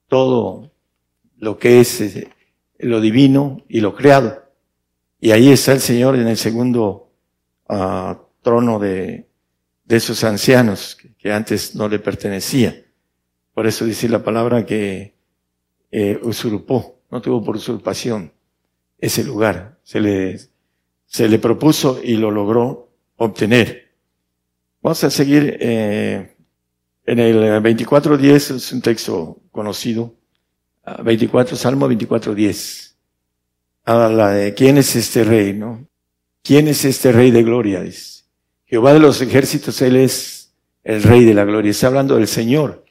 todo 0.07 0.71
lo 1.37 1.57
que 1.57 1.79
es 1.79 2.01
eh, 2.01 2.29
lo 2.79 3.01
divino 3.01 3.63
y 3.67 3.81
lo 3.81 3.95
creado. 3.95 4.43
Y 5.19 5.31
ahí 5.31 5.51
está 5.51 5.73
el 5.73 5.79
Señor 5.79 6.15
en 6.15 6.27
el 6.27 6.37
segundo 6.37 7.11
uh, 7.69 8.15
trono 8.41 8.79
de, 8.79 9.27
de 9.85 9.95
esos 9.95 10.23
ancianos 10.23 10.97
que, 11.17 11.31
antes 11.31 11.75
no 11.75 11.87
le 11.87 11.99
pertenecía. 11.99 12.82
Por 13.53 13.67
eso 13.67 13.85
dice 13.85 14.09
la 14.09 14.23
palabra 14.23 14.65
que 14.65 15.15
eh, 15.91 16.19
usurpó, 16.23 16.99
no 17.11 17.21
tuvo 17.21 17.43
por 17.43 17.55
usurpación 17.55 18.31
ese 18.97 19.23
lugar. 19.23 19.77
Se 19.83 19.99
le 19.99 20.39
se 21.13 21.29
le 21.29 21.37
propuso 21.37 21.99
y 22.03 22.15
lo 22.15 22.31
logró 22.31 22.89
obtener. 23.17 23.91
Vamos 24.81 25.03
a 25.03 25.11
seguir 25.11 25.57
eh, 25.59 26.35
en 27.05 27.19
el 27.19 27.37
24.10, 27.61 28.55
es 28.55 28.71
un 28.73 28.81
texto 28.81 29.39
conocido. 29.51 30.15
24, 31.03 31.55
ah, 31.55 31.59
Salmo 31.59 31.87
24.10. 31.87 32.95
Habla 33.85 34.31
de 34.31 34.55
quién 34.55 34.79
es 34.79 34.95
este 34.95 35.23
rey, 35.23 35.53
¿no? 35.53 35.87
¿Quién 36.41 36.67
es 36.67 36.83
este 36.83 37.11
rey 37.11 37.29
de 37.29 37.43
gloria? 37.43 37.81
Dice. 37.81 38.23
Jehová 38.65 38.93
de 38.93 38.99
los 38.99 39.21
ejércitos, 39.21 39.83
Él 39.83 39.97
es 39.97 40.51
el 40.83 41.03
rey 41.03 41.25
de 41.25 41.35
la 41.35 41.45
gloria. 41.45 41.69
Está 41.69 41.87
hablando 41.87 42.15
del 42.15 42.27
Señor. 42.27 42.82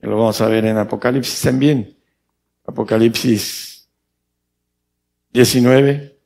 Lo 0.00 0.16
vamos 0.16 0.40
a 0.40 0.46
ver 0.46 0.64
en 0.64 0.78
Apocalipsis 0.78 1.40
también. 1.42 1.96
Apocalipsis 2.64 3.88
19. 5.32 6.18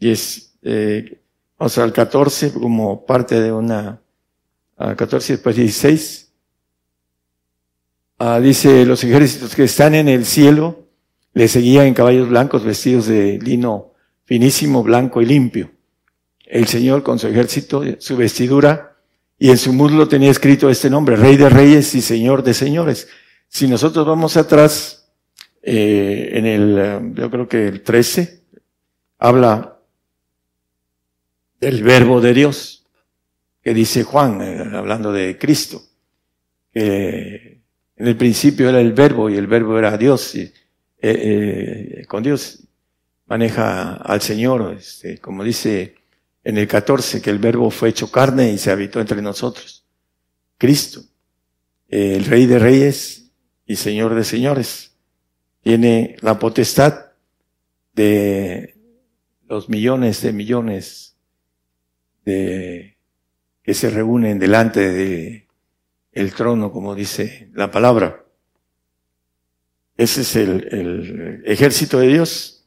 Y 0.00 0.10
es, 0.10 0.56
eh, 0.62 1.20
vamos 1.58 1.78
al 1.78 1.92
14 1.92 2.52
como 2.52 3.04
parte 3.04 3.40
de 3.40 3.52
una, 3.52 4.00
a 4.76 4.94
14 4.96 5.34
después 5.34 5.56
16. 5.56 6.32
Ah, 8.18 8.40
dice, 8.40 8.84
los 8.84 9.04
ejércitos 9.04 9.54
que 9.54 9.64
están 9.64 9.94
en 9.94 10.08
el 10.08 10.24
cielo 10.24 10.88
le 11.34 11.46
seguían 11.46 11.86
en 11.86 11.94
caballos 11.94 12.28
blancos 12.28 12.64
vestidos 12.64 13.06
de 13.06 13.38
lino 13.38 13.92
finísimo, 14.24 14.82
blanco 14.82 15.22
y 15.22 15.26
limpio. 15.26 15.70
El 16.44 16.66
Señor 16.66 17.02
con 17.04 17.18
su 17.18 17.28
ejército, 17.28 17.82
su 17.98 18.16
vestidura, 18.16 18.87
y 19.38 19.50
en 19.50 19.58
su 19.58 19.72
muslo 19.72 20.08
tenía 20.08 20.30
escrito 20.30 20.68
este 20.68 20.90
nombre, 20.90 21.16
Rey 21.16 21.36
de 21.36 21.48
Reyes 21.48 21.94
y 21.94 22.02
Señor 22.02 22.42
de 22.42 22.54
Señores. 22.54 23.08
Si 23.48 23.68
nosotros 23.68 24.06
vamos 24.06 24.36
atrás, 24.36 25.12
eh, 25.62 26.30
en 26.32 26.46
el, 26.46 27.14
yo 27.14 27.30
creo 27.30 27.48
que 27.48 27.68
el 27.68 27.82
13, 27.82 28.42
habla 29.18 29.78
del 31.60 31.82
verbo 31.82 32.20
de 32.20 32.34
Dios, 32.34 32.86
que 33.62 33.74
dice 33.74 34.04
Juan, 34.04 34.40
eh, 34.40 34.76
hablando 34.76 35.12
de 35.12 35.38
Cristo, 35.38 35.82
que 36.72 37.62
en 37.96 38.06
el 38.06 38.16
principio 38.16 38.68
era 38.68 38.80
el 38.80 38.92
verbo 38.92 39.28
y 39.28 39.36
el 39.36 39.46
verbo 39.46 39.78
era 39.78 39.96
Dios, 39.96 40.34
y, 40.34 40.42
eh, 40.42 40.52
eh, 41.02 42.06
con 42.06 42.22
Dios 42.22 42.64
maneja 43.26 43.94
al 43.94 44.20
Señor, 44.20 44.74
este, 44.78 45.18
como 45.18 45.44
dice 45.44 45.97
en 46.48 46.56
el 46.56 46.66
14, 46.66 47.20
que 47.20 47.28
el 47.28 47.38
verbo 47.38 47.70
fue 47.70 47.90
hecho 47.90 48.10
carne 48.10 48.50
y 48.50 48.56
se 48.56 48.70
habitó 48.70 49.02
entre 49.02 49.20
nosotros. 49.20 49.84
Cristo, 50.56 51.02
el 51.88 52.24
Rey 52.24 52.46
de 52.46 52.58
Reyes 52.58 53.30
y 53.66 53.76
Señor 53.76 54.14
de 54.14 54.24
Señores, 54.24 54.96
tiene 55.62 56.16
la 56.22 56.38
potestad 56.38 57.08
de 57.92 58.78
los 59.46 59.68
millones 59.68 60.22
de 60.22 60.32
millones 60.32 61.18
que 62.24 62.94
se 63.66 63.90
reúnen 63.90 64.38
delante 64.38 64.90
de 64.90 65.48
el 66.12 66.32
trono, 66.32 66.72
como 66.72 66.94
dice 66.94 67.50
la 67.52 67.70
palabra. 67.70 68.24
Ese 69.98 70.22
es 70.22 70.34
el, 70.34 71.42
ejército 71.44 71.98
de 71.98 72.06
Dios. 72.06 72.57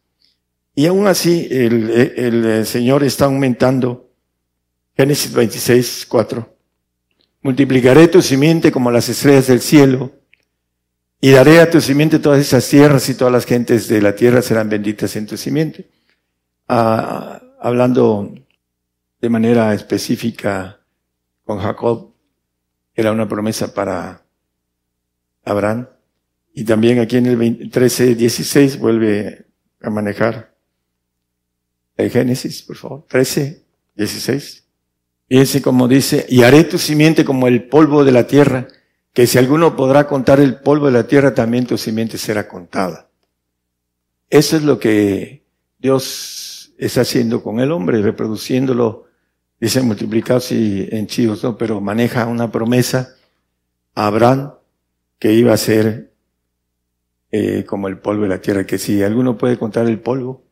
Y 0.74 0.86
aún 0.86 1.08
así 1.08 1.48
el, 1.52 1.90
el, 1.90 2.66
Señor 2.66 3.04
está 3.04 3.26
aumentando. 3.26 4.10
Génesis 4.96 5.34
26, 5.34 6.06
4. 6.08 6.58
Multiplicaré 7.42 8.08
tu 8.08 8.22
simiente 8.22 8.72
como 8.72 8.92
las 8.92 9.10
estrellas 9.10 9.48
del 9.48 9.62
cielo 9.62 10.12
y 11.20 11.32
daré 11.32 11.60
a 11.60 11.70
tu 11.70 11.82
simiente 11.82 12.20
todas 12.20 12.40
esas 12.40 12.68
tierras 12.68 13.08
y 13.10 13.16
todas 13.16 13.34
las 13.34 13.46
gentes 13.46 13.88
de 13.88 14.02
la 14.02 14.16
tierra 14.16 14.42
serán 14.42 14.70
benditas 14.70 15.16
en 15.16 15.26
tu 15.26 15.38
simiente. 15.38 15.90
Ah, 16.68 17.42
hablando 17.60 18.34
de 19.20 19.30
manera 19.30 19.74
específica 19.74 20.80
con 21.44 21.60
Jacob, 21.60 22.14
era 22.94 23.12
una 23.12 23.28
promesa 23.28 23.74
para 23.74 24.24
Abraham. 25.44 25.88
Y 26.54 26.64
también 26.64 27.00
aquí 27.00 27.18
en 27.18 27.26
el 27.28 27.70
13, 27.70 28.16
16 28.16 28.80
vuelve 28.80 29.46
a 29.82 29.90
manejar 29.90 30.51
Génesis, 32.10 32.64
por 32.64 32.76
favor. 32.76 33.06
13, 33.08 33.64
16. 33.96 34.64
Fíjense 35.28 35.62
como 35.62 35.88
dice, 35.88 36.26
y 36.28 36.44
haré 36.44 36.64
tu 36.64 36.78
simiente 36.78 37.24
como 37.24 37.48
el 37.48 37.64
polvo 37.64 38.04
de 38.04 38.12
la 38.12 38.28
tierra, 38.28 38.68
que 39.14 39.28
si 39.28 39.38
alguno 39.38 39.76
podrá 39.76 40.08
contar 40.08 40.40
el 40.40 40.56
polvo 40.58 40.88
de 40.88 40.94
la 40.94 41.08
tierra, 41.08 41.34
también 41.34 41.66
tu 41.66 41.78
simiente 41.78 42.18
será 42.18 42.48
contada. 42.48 43.10
Eso 44.30 44.58
es 44.58 44.64
lo 44.64 44.80
que 44.80 45.44
Dios 45.80 46.74
está 46.78 47.02
haciendo 47.02 47.44
con 47.44 47.60
el 47.60 47.72
hombre, 47.72 48.02
reproduciéndolo 48.02 49.06
dice 49.62 49.82
multiplicados 49.84 50.52
y 50.52 50.90
henchidos, 50.92 51.44
¿no? 51.44 51.56
Pero 51.56 51.80
maneja 51.80 52.26
una 52.26 52.52
promesa 52.52 53.16
a 53.94 54.08
Abraham 54.08 54.54
que 55.20 55.34
iba 55.34 55.54
a 55.54 55.58
ser 55.58 56.12
eh, 57.32 57.64
como 57.66 57.88
el 57.88 58.00
polvo 58.00 58.24
de 58.24 58.30
la 58.30 58.42
tierra, 58.42 58.66
que 58.66 58.80
si 58.80 59.04
alguno 59.04 59.38
puede 59.38 59.60
contar 59.60 59.88
el 59.88 60.00
polvo, 60.00 60.44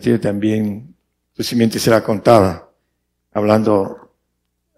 tierra 0.00 0.20
también, 0.20 0.94
su 1.32 1.42
simiente 1.42 1.78
será 1.78 2.02
contada, 2.02 2.68
hablando 3.32 4.16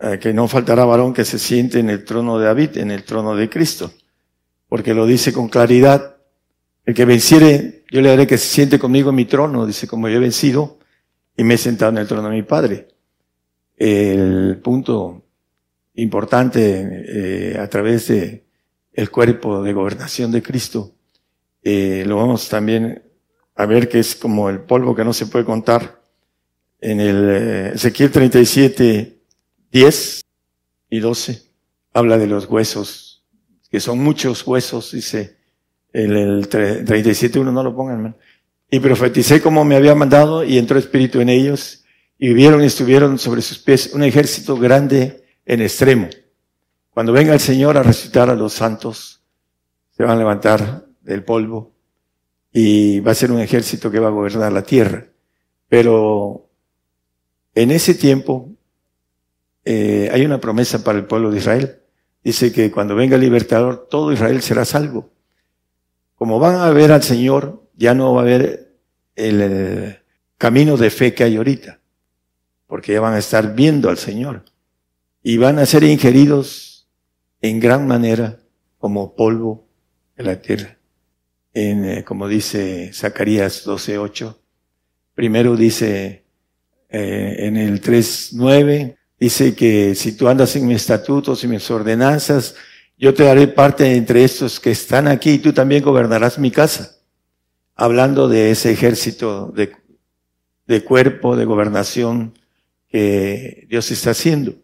eh, 0.01 0.19
que 0.19 0.33
no 0.33 0.49
faltará 0.49 0.85
varón 0.85 1.15
que 1.15 1.25
se 1.25 1.39
siente 1.39 1.79
en 1.79 1.91
el 1.91 2.05
trono 2.05 2.39
de 2.39 2.47
David, 2.47 2.79
en 2.79 2.91
el 2.91 3.05
trono 3.05 3.35
de 3.37 3.49
Cristo, 3.49 3.93
porque 4.69 4.95
lo 4.95 5.07
dice 5.07 5.33
con 5.33 5.49
claridad, 5.49 6.17
el 6.85 6.95
que 6.95 7.05
venciere, 7.05 7.85
yo 7.91 8.01
le 8.01 8.11
haré 8.11 8.27
que 8.27 8.39
se 8.39 8.49
siente 8.49 8.79
conmigo 8.79 9.11
en 9.11 9.17
mi 9.17 9.25
trono, 9.25 9.67
dice, 9.67 9.87
como 9.87 10.09
yo 10.09 10.17
he 10.17 10.21
vencido, 10.21 10.79
y 11.37 11.45
me 11.45 11.55
he 11.55 11.59
sentado 11.59 11.93
en 11.93 11.99
el 11.99 12.07
trono 12.07 12.29
de 12.29 12.35
mi 12.35 12.43
Padre. 12.43 12.89
el 13.77 14.59
punto 14.63 15.25
importante 15.95 17.53
eh, 17.53 17.59
a 17.59 17.69
través 17.69 18.09
de 18.09 18.45
el 18.93 19.11
cuerpo 19.11 19.63
de 19.63 19.73
gobernación 19.73 20.31
de 20.31 20.43
Cristo, 20.43 20.95
eh, 21.63 22.05
lo 22.07 22.17
vamos 22.17 22.49
también 22.49 23.03
a 23.57 23.67
ver 23.67 23.89
que 23.89 23.99
es 23.99 24.15
como 24.15 24.51
el 24.51 24.61
polvo 24.61 24.95
que 24.95 25.05
no 25.05 25.13
se 25.13 25.27
puede 25.27 25.45
contar. 25.45 26.01
En 26.81 27.01
el 27.01 27.29
eh, 27.29 27.73
Ezequiel 27.75 28.11
37, 28.11 29.19
10 29.73 30.21
y 30.91 31.01
12, 31.01 31.43
habla 31.95 32.19
de 32.19 32.27
los 32.27 32.47
huesos, 32.47 33.25
que 33.71 33.81
son 33.81 33.99
muchos 33.99 34.47
huesos, 34.47 34.93
dice 34.93 35.39
el, 35.93 36.15
el 36.17 36.49
37, 36.49 37.39
uno 37.39 37.51
no 37.51 37.63
lo 37.63 37.75
pongan. 37.75 38.17
Y 38.71 38.81
profeticé 38.81 39.41
como 39.41 39.65
me 39.65 39.77
había 39.77 39.95
mandado 39.95 40.45
y 40.45 40.59
entró 40.59 40.79
espíritu 40.79 41.21
en 41.21 41.31
ellos 41.31 41.85
y 42.19 42.29
vivieron 42.29 42.63
y 42.63 42.67
estuvieron 42.67 43.19
sobre 43.19 43.41
sus 43.41 43.59
pies 43.59 43.93
un 43.95 44.03
ejército 44.03 44.57
grande 44.57 45.25
en 45.47 45.63
extremo. 45.63 46.09
Cuando 46.91 47.13
venga 47.13 47.33
el 47.33 47.41
Señor 47.41 47.79
a 47.79 47.83
resucitar 47.83 48.29
a 48.29 48.35
los 48.35 48.53
santos, 48.53 49.23
se 49.93 50.03
van 50.03 50.13
a 50.13 50.19
levantar 50.19 50.87
del 51.01 51.25
polvo 51.25 51.76
y 52.59 53.01
va 53.01 53.13
a 53.13 53.15
ser 53.15 53.31
un 53.33 53.41
ejército 53.41 53.91
que 53.91 53.99
va 53.99 54.09
a 54.09 54.13
gobernar 54.13 54.51
la 54.51 54.63
tierra. 54.63 55.09
Pero 55.69 56.49
en 57.55 57.71
ese 57.71 57.95
tiempo 57.95 58.49
eh, 59.63 60.09
hay 60.11 60.25
una 60.25 60.41
promesa 60.41 60.83
para 60.83 60.97
el 60.97 61.05
pueblo 61.05 61.31
de 61.31 61.37
Israel. 61.37 61.81
Dice 62.25 62.53
que 62.53 62.71
cuando 62.71 62.95
venga 62.95 63.17
el 63.17 63.21
libertador, 63.21 63.89
todo 63.91 64.11
Israel 64.11 64.41
será 64.41 64.65
salvo. 64.65 65.11
Como 66.15 66.39
van 66.39 66.55
a 66.55 66.71
ver 66.71 66.93
al 66.93 67.03
Señor, 67.03 67.63
ya 67.75 67.93
no 67.93 68.15
va 68.15 68.21
a 68.21 68.25
haber 68.25 68.75
el 69.17 69.99
camino 70.39 70.79
de 70.79 70.89
fe 70.89 71.13
que 71.13 71.25
hay 71.25 71.37
ahorita, 71.37 71.81
porque 72.67 72.95
ya 72.95 73.03
van 73.03 73.13
a 73.13 73.19
estar 73.19 73.55
viendo 73.55 73.91
al 73.91 73.99
Señor 73.99 74.47
y 75.23 75.37
van 75.37 75.59
a 75.59 75.67
ser 75.67 75.85
ingeridos 75.85 76.89
en 77.43 77.61
gran 77.61 77.87
manera 77.87 78.39
como 78.79 79.15
polvo 79.15 79.69
de 80.17 80.25
la 80.25 80.41
tierra. 80.41 80.77
En, 81.59 81.87
eh, 81.87 82.05
como 82.05 82.29
dice 82.29 82.91
Zacarías 82.93 83.67
12.8. 83.67 84.37
Primero 85.15 85.57
dice 85.57 86.27
eh, 86.91 87.37
en 87.39 87.57
el 87.57 87.81
3.9, 87.81 88.95
dice 89.19 89.55
que 89.55 89.95
si 89.95 90.13
tú 90.13 90.29
andas 90.29 90.55
en 90.57 90.67
mis 90.67 90.83
estatutos 90.83 91.43
y 91.45 91.49
mis 91.49 91.71
ordenanzas, 91.71 92.57
yo 92.99 93.15
te 93.15 93.25
daré 93.25 93.49
parte 93.49 93.97
entre 93.97 94.23
estos 94.23 94.61
que 94.61 94.71
están 94.71 95.09
aquí 95.09 95.31
y 95.31 95.39
tú 95.39 95.55
también 95.55 95.83
gobernarás 95.83 96.39
mi 96.39 96.51
casa 96.51 96.99
hablando 97.75 98.29
de 98.29 98.51
ese 98.51 98.71
ejército 98.73 99.51
de, 99.57 99.73
de 100.67 100.85
cuerpo, 100.85 101.37
de 101.37 101.47
gobernación 101.47 102.35
que 102.87 103.67
Dios 103.71 103.91
está 103.91 104.11
haciendo. 104.11 104.57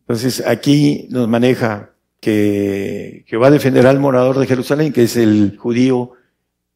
Entonces 0.00 0.42
aquí 0.44 1.06
nos 1.10 1.28
maneja 1.28 1.92
que, 2.26 3.36
va 3.40 3.46
a 3.46 3.52
defender 3.52 3.86
al 3.86 4.00
morador 4.00 4.40
de 4.40 4.48
Jerusalén, 4.48 4.92
que 4.92 5.04
es 5.04 5.16
el 5.16 5.56
judío 5.56 6.10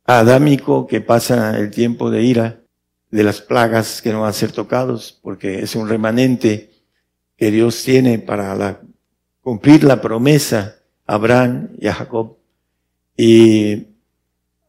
adámico 0.04 0.86
que 0.86 1.00
pasa 1.00 1.58
el 1.58 1.70
tiempo 1.70 2.08
de 2.08 2.22
ira, 2.22 2.60
de 3.10 3.24
las 3.24 3.40
plagas 3.40 4.00
que 4.00 4.12
no 4.12 4.20
van 4.20 4.30
a 4.30 4.32
ser 4.32 4.52
tocados, 4.52 5.18
porque 5.20 5.58
es 5.58 5.74
un 5.74 5.88
remanente 5.88 6.70
que 7.36 7.50
Dios 7.50 7.82
tiene 7.82 8.20
para 8.20 8.80
cumplir 9.40 9.82
la 9.82 10.00
promesa 10.00 10.76
a 11.04 11.14
Abraham 11.14 11.70
y 11.80 11.88
a 11.88 11.94
Jacob. 11.94 12.36
Y 13.16 13.88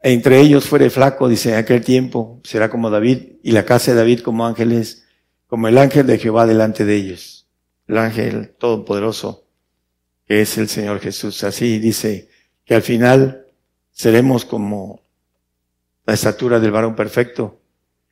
entre 0.02 0.40
ellos 0.40 0.68
fuere 0.68 0.90
flaco, 0.90 1.30
dice, 1.30 1.52
en 1.52 1.58
aquel 1.58 1.84
tiempo 1.84 2.42
será 2.44 2.72
como 2.72 2.90
David 2.90 3.34
y 3.44 3.52
la 3.52 3.66
casa 3.66 3.92
de 3.92 3.98
David 3.98 4.22
como 4.22 4.48
ángeles, 4.48 5.06
como 5.46 5.68
el 5.68 5.78
ángel 5.78 6.08
de 6.08 6.18
Jehová 6.18 6.48
delante 6.48 6.86
de 6.86 6.96
ellos. 6.96 7.48
El 7.88 8.00
ángel 8.00 8.56
todopoderoso 8.58 9.46
es 10.40 10.58
el 10.58 10.70
Señor 10.70 11.00
Jesús. 11.00 11.44
Así 11.44 11.80
dice 11.80 12.30
que 12.64 12.76
al 12.76 12.82
final 12.82 13.48
seremos 13.92 14.46
como 14.46 15.02
la 16.06 16.14
estatura 16.14 16.60
del 16.60 16.72
varón 16.72 16.96
perfecto. 16.96 17.60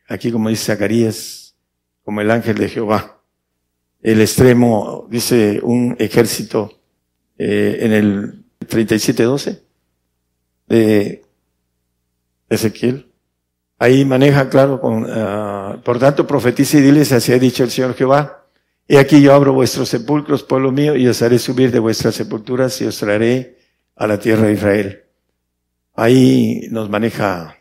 Aquí 0.08 0.32
como 0.32 0.49
dice 0.49 0.73
Zacarías, 0.73 1.55
como 2.03 2.21
el 2.21 2.32
ángel 2.32 2.58
de 2.58 2.69
Jehová. 2.69 3.21
El 4.01 4.21
extremo, 4.21 5.08
dice 5.10 5.60
un 5.62 5.95
ejército 5.99 6.79
eh, 7.38 7.77
en 7.82 7.93
el 7.93 8.45
37.12 8.62 9.62
de 10.67 11.23
Ezequiel. 12.49 13.12
Ahí 13.77 14.03
maneja, 14.03 14.49
claro, 14.49 14.82
con, 14.82 15.03
uh, 15.03 15.82
por 15.84 15.99
tanto, 15.99 16.27
profetiza 16.27 16.77
y 16.77 16.82
diles, 16.82 17.12
así 17.13 17.32
ha 17.32 17.39
dicho 17.39 17.63
el 17.63 17.71
Señor 17.71 17.95
Jehová. 17.95 18.38
Y 18.91 18.97
aquí 18.97 19.21
yo 19.21 19.36
abro 19.36 19.54
vuestros 19.54 19.88
sepulcros, 19.88 20.41
pueblo 20.41 20.71
mío, 20.71 20.95
y 20.95 21.08
os 21.08 21.21
haré 21.21 21.38
subir 21.38 21.71
de 21.71 21.78
vuestras 21.78 22.15
sepulturas 22.15 22.82
y 22.82 22.86
os 22.86 22.97
traeré 22.97 23.60
a 23.95 24.08
la 24.08 24.19
tierra 24.19 24.47
de 24.47 24.54
Israel. 24.54 25.04
Ahí 25.93 26.62
nos 26.71 26.89
maneja 26.89 27.56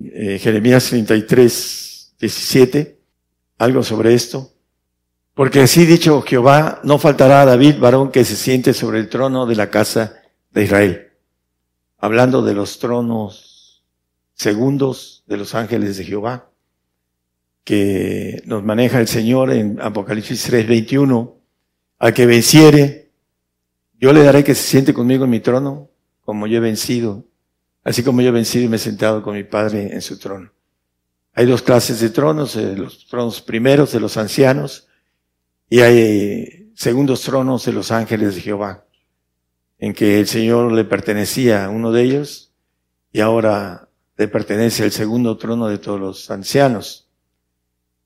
eh, 0.00 0.38
Jeremías 0.38 0.86
33, 0.86 2.14
17, 2.18 2.98
algo 3.58 3.82
sobre 3.82 4.14
esto. 4.14 4.54
Porque 5.34 5.60
así 5.60 5.84
dicho 5.84 6.22
Jehová, 6.22 6.80
no 6.82 6.96
faltará 6.96 7.42
a 7.42 7.44
David, 7.44 7.78
varón 7.78 8.10
que 8.10 8.24
se 8.24 8.36
siente 8.36 8.72
sobre 8.72 9.00
el 9.00 9.10
trono 9.10 9.44
de 9.44 9.56
la 9.56 9.68
casa 9.68 10.22
de 10.50 10.64
Israel. 10.64 11.12
Hablando 11.98 12.40
de 12.40 12.54
los 12.54 12.78
tronos 12.78 13.84
segundos 14.32 15.24
de 15.26 15.36
los 15.36 15.54
ángeles 15.54 15.98
de 15.98 16.04
Jehová, 16.04 16.48
que 17.66 18.44
nos 18.46 18.62
maneja 18.62 19.00
el 19.00 19.08
Señor 19.08 19.50
en 19.50 19.80
Apocalipsis 19.80 20.48
3:21, 20.48 21.34
al 21.98 22.14
que 22.14 22.24
venciere, 22.24 23.10
yo 23.98 24.12
le 24.12 24.22
daré 24.22 24.44
que 24.44 24.54
se 24.54 24.62
siente 24.62 24.94
conmigo 24.94 25.24
en 25.24 25.30
mi 25.30 25.40
trono, 25.40 25.90
como 26.20 26.46
yo 26.46 26.58
he 26.58 26.60
vencido, 26.60 27.24
así 27.82 28.04
como 28.04 28.20
yo 28.20 28.28
he 28.28 28.30
vencido 28.30 28.64
y 28.64 28.68
me 28.68 28.76
he 28.76 28.78
sentado 28.78 29.20
con 29.20 29.34
mi 29.34 29.42
Padre 29.42 29.92
en 29.92 30.00
su 30.00 30.16
trono. 30.16 30.52
Hay 31.32 31.46
dos 31.46 31.60
clases 31.60 31.98
de 31.98 32.10
tronos, 32.10 32.54
eh, 32.54 32.76
los 32.76 33.08
tronos 33.08 33.40
primeros 33.40 33.90
de 33.90 33.98
los 33.98 34.16
ancianos 34.16 34.86
y 35.68 35.80
hay 35.80 36.70
segundos 36.76 37.22
tronos 37.22 37.64
de 37.64 37.72
los 37.72 37.90
ángeles 37.90 38.36
de 38.36 38.42
Jehová, 38.42 38.86
en 39.80 39.92
que 39.92 40.20
el 40.20 40.28
Señor 40.28 40.70
le 40.70 40.84
pertenecía 40.84 41.64
a 41.64 41.70
uno 41.70 41.90
de 41.90 42.04
ellos 42.04 42.52
y 43.10 43.22
ahora 43.22 43.88
le 44.16 44.28
pertenece 44.28 44.84
el 44.84 44.92
segundo 44.92 45.36
trono 45.36 45.66
de 45.66 45.78
todos 45.78 45.98
los 45.98 46.30
ancianos. 46.30 47.05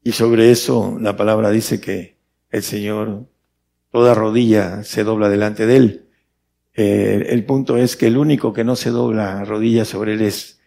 Y 0.02 0.12
sobre 0.12 0.50
eso 0.50 0.96
la 1.00 1.16
palabra 1.16 1.50
dice 1.50 1.80
que 1.80 2.16
el 2.50 2.62
Señor, 2.62 3.26
toda 3.90 4.14
rodilla 4.14 4.82
se 4.82 5.04
dobla 5.04 5.28
delante 5.28 5.66
de 5.66 5.76
Él. 5.76 6.06
Eh, 6.74 7.26
el 7.30 7.44
punto 7.44 7.76
es 7.76 7.96
que 7.96 8.06
el 8.06 8.16
único 8.16 8.52
que 8.52 8.64
no 8.64 8.76
se 8.76 8.90
dobla 8.90 9.44
rodilla 9.44 9.84
sobre 9.84 10.14
Él 10.14 10.22
es 10.22 10.60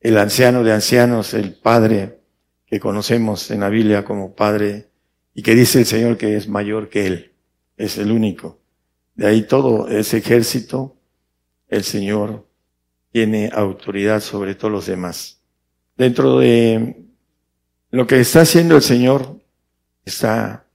el 0.00 0.18
anciano 0.18 0.64
de 0.64 0.72
ancianos, 0.72 1.34
el 1.34 1.54
Padre 1.54 2.20
que 2.66 2.80
conocemos 2.80 3.50
en 3.50 3.60
la 3.60 3.68
Biblia 3.68 4.04
como 4.04 4.34
Padre 4.34 4.88
y 5.34 5.42
que 5.42 5.54
dice 5.54 5.80
el 5.80 5.86
Señor 5.86 6.16
que 6.16 6.36
es 6.36 6.48
mayor 6.48 6.88
que 6.88 7.06
Él. 7.06 7.32
Es 7.76 7.98
el 7.98 8.10
único. 8.10 8.60
De 9.14 9.26
ahí 9.26 9.42
todo 9.42 9.88
ese 9.88 10.18
ejército, 10.18 10.96
el 11.68 11.84
Señor 11.84 12.46
tiene 13.12 13.50
autoridad 13.52 14.20
sobre 14.20 14.54
todos 14.54 14.72
los 14.72 14.86
demás. 14.86 15.42
Dentro 15.96 16.38
de 16.38 17.09
lo 17.90 18.06
que 18.06 18.20
está 18.20 18.42
haciendo 18.42 18.76
el 18.76 18.82
Señor, 18.82 19.40
está 20.04 20.66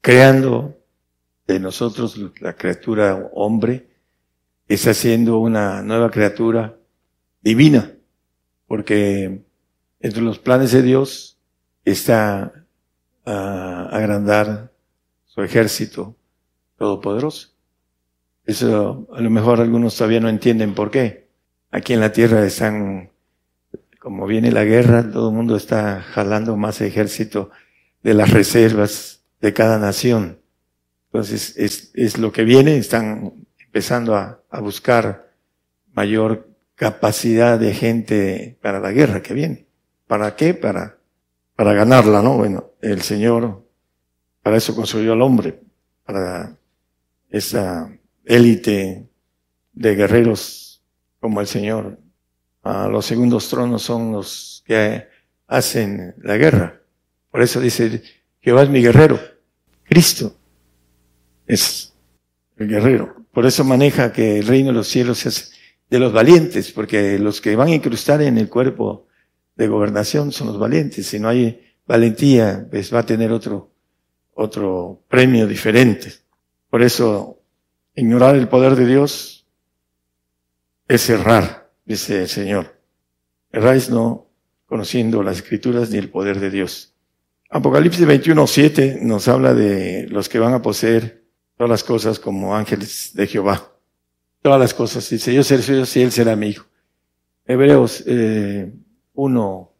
creando 0.00 0.76
de 1.46 1.60
nosotros 1.60 2.18
la 2.40 2.54
criatura 2.54 3.30
hombre, 3.32 3.88
está 4.68 4.90
haciendo 4.90 5.38
una 5.38 5.82
nueva 5.82 6.10
criatura 6.10 6.76
divina, 7.40 7.92
porque 8.66 9.44
entre 10.00 10.22
los 10.22 10.38
planes 10.38 10.72
de 10.72 10.82
Dios 10.82 11.38
está 11.84 12.66
a 13.24 13.88
agrandar 13.90 14.72
su 15.24 15.42
ejército 15.42 16.16
todopoderoso. 16.76 17.50
Eso 18.44 19.08
a 19.12 19.20
lo 19.20 19.30
mejor 19.30 19.60
algunos 19.60 19.96
todavía 19.96 20.20
no 20.20 20.28
entienden 20.28 20.74
por 20.74 20.90
qué. 20.90 21.28
Aquí 21.70 21.92
en 21.92 22.00
la 22.00 22.12
tierra 22.12 22.44
están, 22.44 23.10
como 24.06 24.28
viene 24.28 24.52
la 24.52 24.62
guerra, 24.62 25.10
todo 25.10 25.30
el 25.30 25.34
mundo 25.34 25.56
está 25.56 26.00
jalando 26.00 26.56
más 26.56 26.80
ejército 26.80 27.50
de 28.04 28.14
las 28.14 28.30
reservas 28.30 29.24
de 29.40 29.52
cada 29.52 29.80
nación. 29.80 30.38
Entonces, 31.06 31.56
es, 31.56 31.90
es 31.92 32.16
lo 32.16 32.30
que 32.30 32.44
viene, 32.44 32.76
están 32.76 33.32
empezando 33.58 34.14
a, 34.14 34.44
a 34.48 34.60
buscar 34.60 35.32
mayor 35.92 36.48
capacidad 36.76 37.58
de 37.58 37.74
gente 37.74 38.56
para 38.62 38.78
la 38.78 38.92
guerra 38.92 39.22
que 39.22 39.34
viene. 39.34 39.66
¿Para 40.06 40.36
qué? 40.36 40.54
Para, 40.54 40.98
para 41.56 41.72
ganarla, 41.72 42.22
¿no? 42.22 42.36
Bueno, 42.36 42.74
el 42.82 43.02
Señor 43.02 43.66
para 44.40 44.58
eso 44.58 44.72
construyó 44.76 45.14
al 45.14 45.22
hombre, 45.22 45.58
para 46.04 46.56
esa 47.28 47.90
élite 48.24 49.08
de 49.72 49.96
guerreros 49.96 50.80
como 51.18 51.40
el 51.40 51.48
Señor. 51.48 52.05
Ah, 52.68 52.88
los 52.90 53.06
segundos 53.06 53.48
tronos 53.48 53.80
son 53.80 54.10
los 54.10 54.64
que 54.66 55.06
hacen 55.46 56.16
la 56.18 56.36
guerra. 56.36 56.82
Por 57.30 57.40
eso 57.40 57.60
dice 57.60 58.02
Jehová 58.40 58.64
es 58.64 58.70
mi 58.70 58.82
guerrero. 58.82 59.20
Cristo 59.84 60.36
es 61.46 61.94
el 62.56 62.66
guerrero. 62.66 63.24
Por 63.30 63.46
eso 63.46 63.62
maneja 63.62 64.12
que 64.12 64.40
el 64.40 64.48
reino 64.48 64.70
de 64.70 64.72
los 64.74 64.88
cielos 64.88 65.26
es 65.26 65.52
de 65.88 66.00
los 66.00 66.12
valientes, 66.12 66.72
porque 66.72 67.20
los 67.20 67.40
que 67.40 67.54
van 67.54 67.68
a 67.68 67.74
incrustar 67.76 68.20
en 68.20 68.36
el 68.36 68.48
cuerpo 68.48 69.06
de 69.54 69.68
gobernación 69.68 70.32
son 70.32 70.48
los 70.48 70.58
valientes. 70.58 71.06
Si 71.06 71.20
no 71.20 71.28
hay 71.28 71.64
valentía, 71.86 72.66
pues 72.68 72.92
va 72.92 72.98
a 72.98 73.06
tener 73.06 73.30
otro, 73.30 73.70
otro 74.34 75.04
premio 75.08 75.46
diferente. 75.46 76.12
Por 76.68 76.82
eso, 76.82 77.38
ignorar 77.94 78.34
el 78.34 78.48
poder 78.48 78.74
de 78.74 78.86
Dios 78.86 79.46
es 80.88 81.08
errar, 81.08 81.65
dice 81.86 82.22
el 82.22 82.28
Señor. 82.28 82.78
Erráis 83.50 83.88
no 83.88 84.28
conociendo 84.66 85.22
las 85.22 85.36
escrituras 85.36 85.90
ni 85.90 85.98
el 85.98 86.10
poder 86.10 86.40
de 86.40 86.50
Dios. 86.50 86.94
Apocalipsis 87.48 88.04
21, 88.04 88.46
7 88.46 88.98
nos 89.02 89.28
habla 89.28 89.54
de 89.54 90.06
los 90.10 90.28
que 90.28 90.38
van 90.38 90.52
a 90.52 90.60
poseer 90.60 91.24
todas 91.56 91.70
las 91.70 91.84
cosas 91.84 92.18
como 92.18 92.54
ángeles 92.54 93.12
de 93.14 93.26
Jehová. 93.26 93.72
Todas 94.42 94.60
las 94.60 94.74
cosas. 94.74 95.08
Dice, 95.08 95.32
yo 95.32 95.42
seré 95.42 95.62
suyo 95.62 95.84
y 95.94 96.02
él 96.02 96.12
será 96.12 96.36
mi 96.36 96.48
hijo. 96.48 96.66
Hebreos 97.46 98.02
eh, 98.06 98.72
1, 99.14 99.72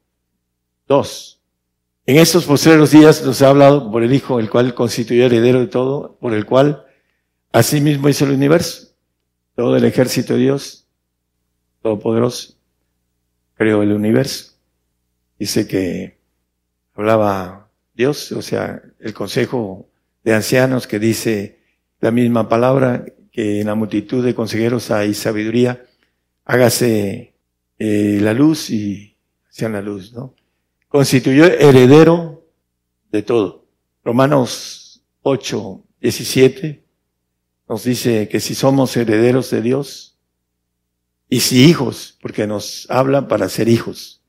2. 0.88 1.42
En 2.06 2.16
estos 2.18 2.44
postreros 2.44 2.92
días 2.92 3.24
nos 3.24 3.42
ha 3.42 3.48
hablado 3.48 3.90
por 3.90 4.04
el 4.04 4.14
Hijo, 4.14 4.38
el 4.38 4.48
cual 4.48 4.74
constituyó 4.74 5.26
heredero 5.26 5.58
de 5.58 5.66
todo, 5.66 6.16
por 6.20 6.34
el 6.34 6.46
cual 6.46 6.86
asimismo 7.50 8.08
hizo 8.08 8.24
el 8.24 8.30
universo. 8.30 8.94
Todo 9.56 9.76
el 9.76 9.84
ejército 9.84 10.34
de 10.34 10.40
Dios, 10.40 10.85
todopoderoso, 11.86 12.54
creó 13.54 13.84
el 13.84 13.92
universo. 13.92 14.54
Dice 15.38 15.68
que 15.68 16.18
hablaba 16.94 17.70
Dios, 17.94 18.32
o 18.32 18.42
sea, 18.42 18.82
el 18.98 19.14
consejo 19.14 19.88
de 20.24 20.34
ancianos 20.34 20.88
que 20.88 20.98
dice 20.98 21.60
la 22.00 22.10
misma 22.10 22.48
palabra, 22.48 23.04
que 23.30 23.60
en 23.60 23.68
la 23.68 23.76
multitud 23.76 24.24
de 24.24 24.34
consejeros 24.34 24.90
hay 24.90 25.14
sabiduría, 25.14 25.86
hágase 26.44 27.34
eh, 27.78 28.18
la 28.20 28.32
luz 28.32 28.70
y 28.70 29.16
sea 29.48 29.68
la 29.68 29.80
luz, 29.80 30.12
¿no? 30.12 30.34
Constituyó 30.88 31.44
heredero 31.44 32.48
de 33.12 33.22
todo. 33.22 33.64
Romanos 34.02 35.04
8, 35.22 35.84
17 36.00 36.82
nos 37.68 37.84
dice 37.84 38.28
que 38.28 38.40
si 38.40 38.56
somos 38.56 38.96
herederos 38.96 39.50
de 39.50 39.62
Dios 39.62 40.15
y 41.28 41.40
si 41.40 41.64
hijos, 41.64 42.18
porque 42.22 42.46
nos 42.46 42.86
hablan 42.88 43.28
para 43.28 43.48
ser 43.48 43.68
hijos, 43.68 44.22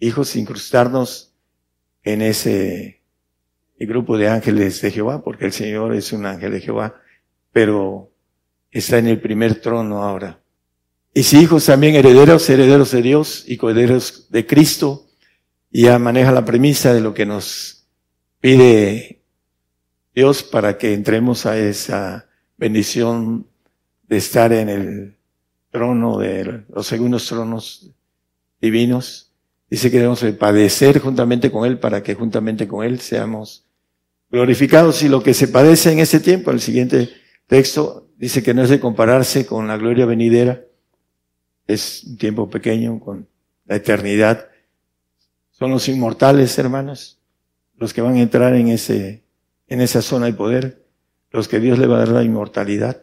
hijos 0.00 0.34
incrustarnos 0.36 1.34
en 2.02 2.22
ese 2.22 3.02
grupo 3.78 4.18
de 4.18 4.28
ángeles 4.28 4.80
de 4.80 4.90
Jehová, 4.90 5.22
porque 5.22 5.46
el 5.46 5.52
Señor 5.52 5.94
es 5.94 6.12
un 6.12 6.26
ángel 6.26 6.52
de 6.52 6.60
Jehová, 6.60 7.00
pero 7.52 8.10
está 8.70 8.98
en 8.98 9.06
el 9.06 9.20
primer 9.20 9.60
trono 9.60 10.02
ahora. 10.02 10.40
Y 11.14 11.22
si 11.22 11.38
hijos 11.38 11.66
también 11.66 11.94
herederos, 11.94 12.48
herederos 12.50 12.90
de 12.90 13.02
Dios 13.02 13.44
y 13.46 13.56
coherederos 13.56 14.30
de 14.30 14.46
Cristo, 14.46 15.06
ya 15.70 15.98
maneja 15.98 16.32
la 16.32 16.44
premisa 16.44 16.92
de 16.92 17.00
lo 17.00 17.14
que 17.14 17.26
nos 17.26 17.86
pide 18.40 19.22
Dios 20.14 20.42
para 20.42 20.78
que 20.78 20.94
entremos 20.94 21.46
a 21.46 21.58
esa 21.58 22.28
bendición 22.56 23.46
de 24.08 24.16
estar 24.16 24.52
en 24.52 24.68
el 24.68 25.17
trono 25.70 26.18
de 26.18 26.64
los 26.68 26.86
segundos 26.86 27.26
tronos 27.26 27.90
divinos. 28.60 29.32
Dice 29.70 29.90
que 29.90 29.98
debemos 29.98 30.24
padecer 30.38 30.98
juntamente 30.98 31.50
con 31.50 31.66
Él 31.66 31.78
para 31.78 32.02
que 32.02 32.14
juntamente 32.14 32.66
con 32.66 32.84
Él 32.84 33.00
seamos 33.00 33.66
glorificados. 34.30 35.02
Y 35.02 35.08
lo 35.08 35.22
que 35.22 35.34
se 35.34 35.48
padece 35.48 35.92
en 35.92 35.98
este 35.98 36.20
tiempo, 36.20 36.50
el 36.50 36.60
siguiente 36.60 37.10
texto 37.46 38.08
dice 38.16 38.42
que 38.42 38.54
no 38.54 38.62
es 38.62 38.70
de 38.70 38.80
compararse 38.80 39.46
con 39.46 39.68
la 39.68 39.76
gloria 39.76 40.06
venidera. 40.06 40.64
Es 41.66 42.04
un 42.04 42.16
tiempo 42.16 42.48
pequeño 42.48 42.98
con 42.98 43.28
la 43.66 43.76
eternidad. 43.76 44.48
Son 45.50 45.70
los 45.70 45.88
inmortales, 45.88 46.58
hermanos, 46.58 47.20
los 47.76 47.92
que 47.92 48.00
van 48.00 48.16
a 48.16 48.22
entrar 48.22 48.54
en 48.54 48.68
ese, 48.68 49.24
en 49.66 49.80
esa 49.80 50.00
zona 50.00 50.26
de 50.26 50.32
poder, 50.32 50.86
los 51.30 51.46
que 51.46 51.60
Dios 51.60 51.78
le 51.78 51.86
va 51.86 51.96
a 51.96 51.98
dar 52.00 52.08
la 52.08 52.22
inmortalidad. 52.22 53.02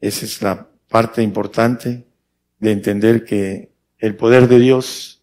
Esa 0.00 0.24
es 0.24 0.42
la 0.42 0.71
parte 0.92 1.22
importante 1.22 2.04
de 2.60 2.70
entender 2.70 3.24
que 3.24 3.72
el 3.98 4.14
poder 4.14 4.46
de 4.46 4.60
Dios 4.60 5.22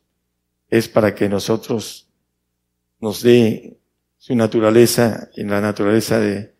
es 0.69 0.89
para 0.89 1.15
que 1.15 1.29
nosotros 1.29 2.09
nos 2.99 3.21
dé 3.21 3.77
su 4.17 4.35
naturaleza 4.35 5.29
y 5.35 5.43
la 5.43 5.61
naturaleza 5.61 6.19
de, 6.19 6.53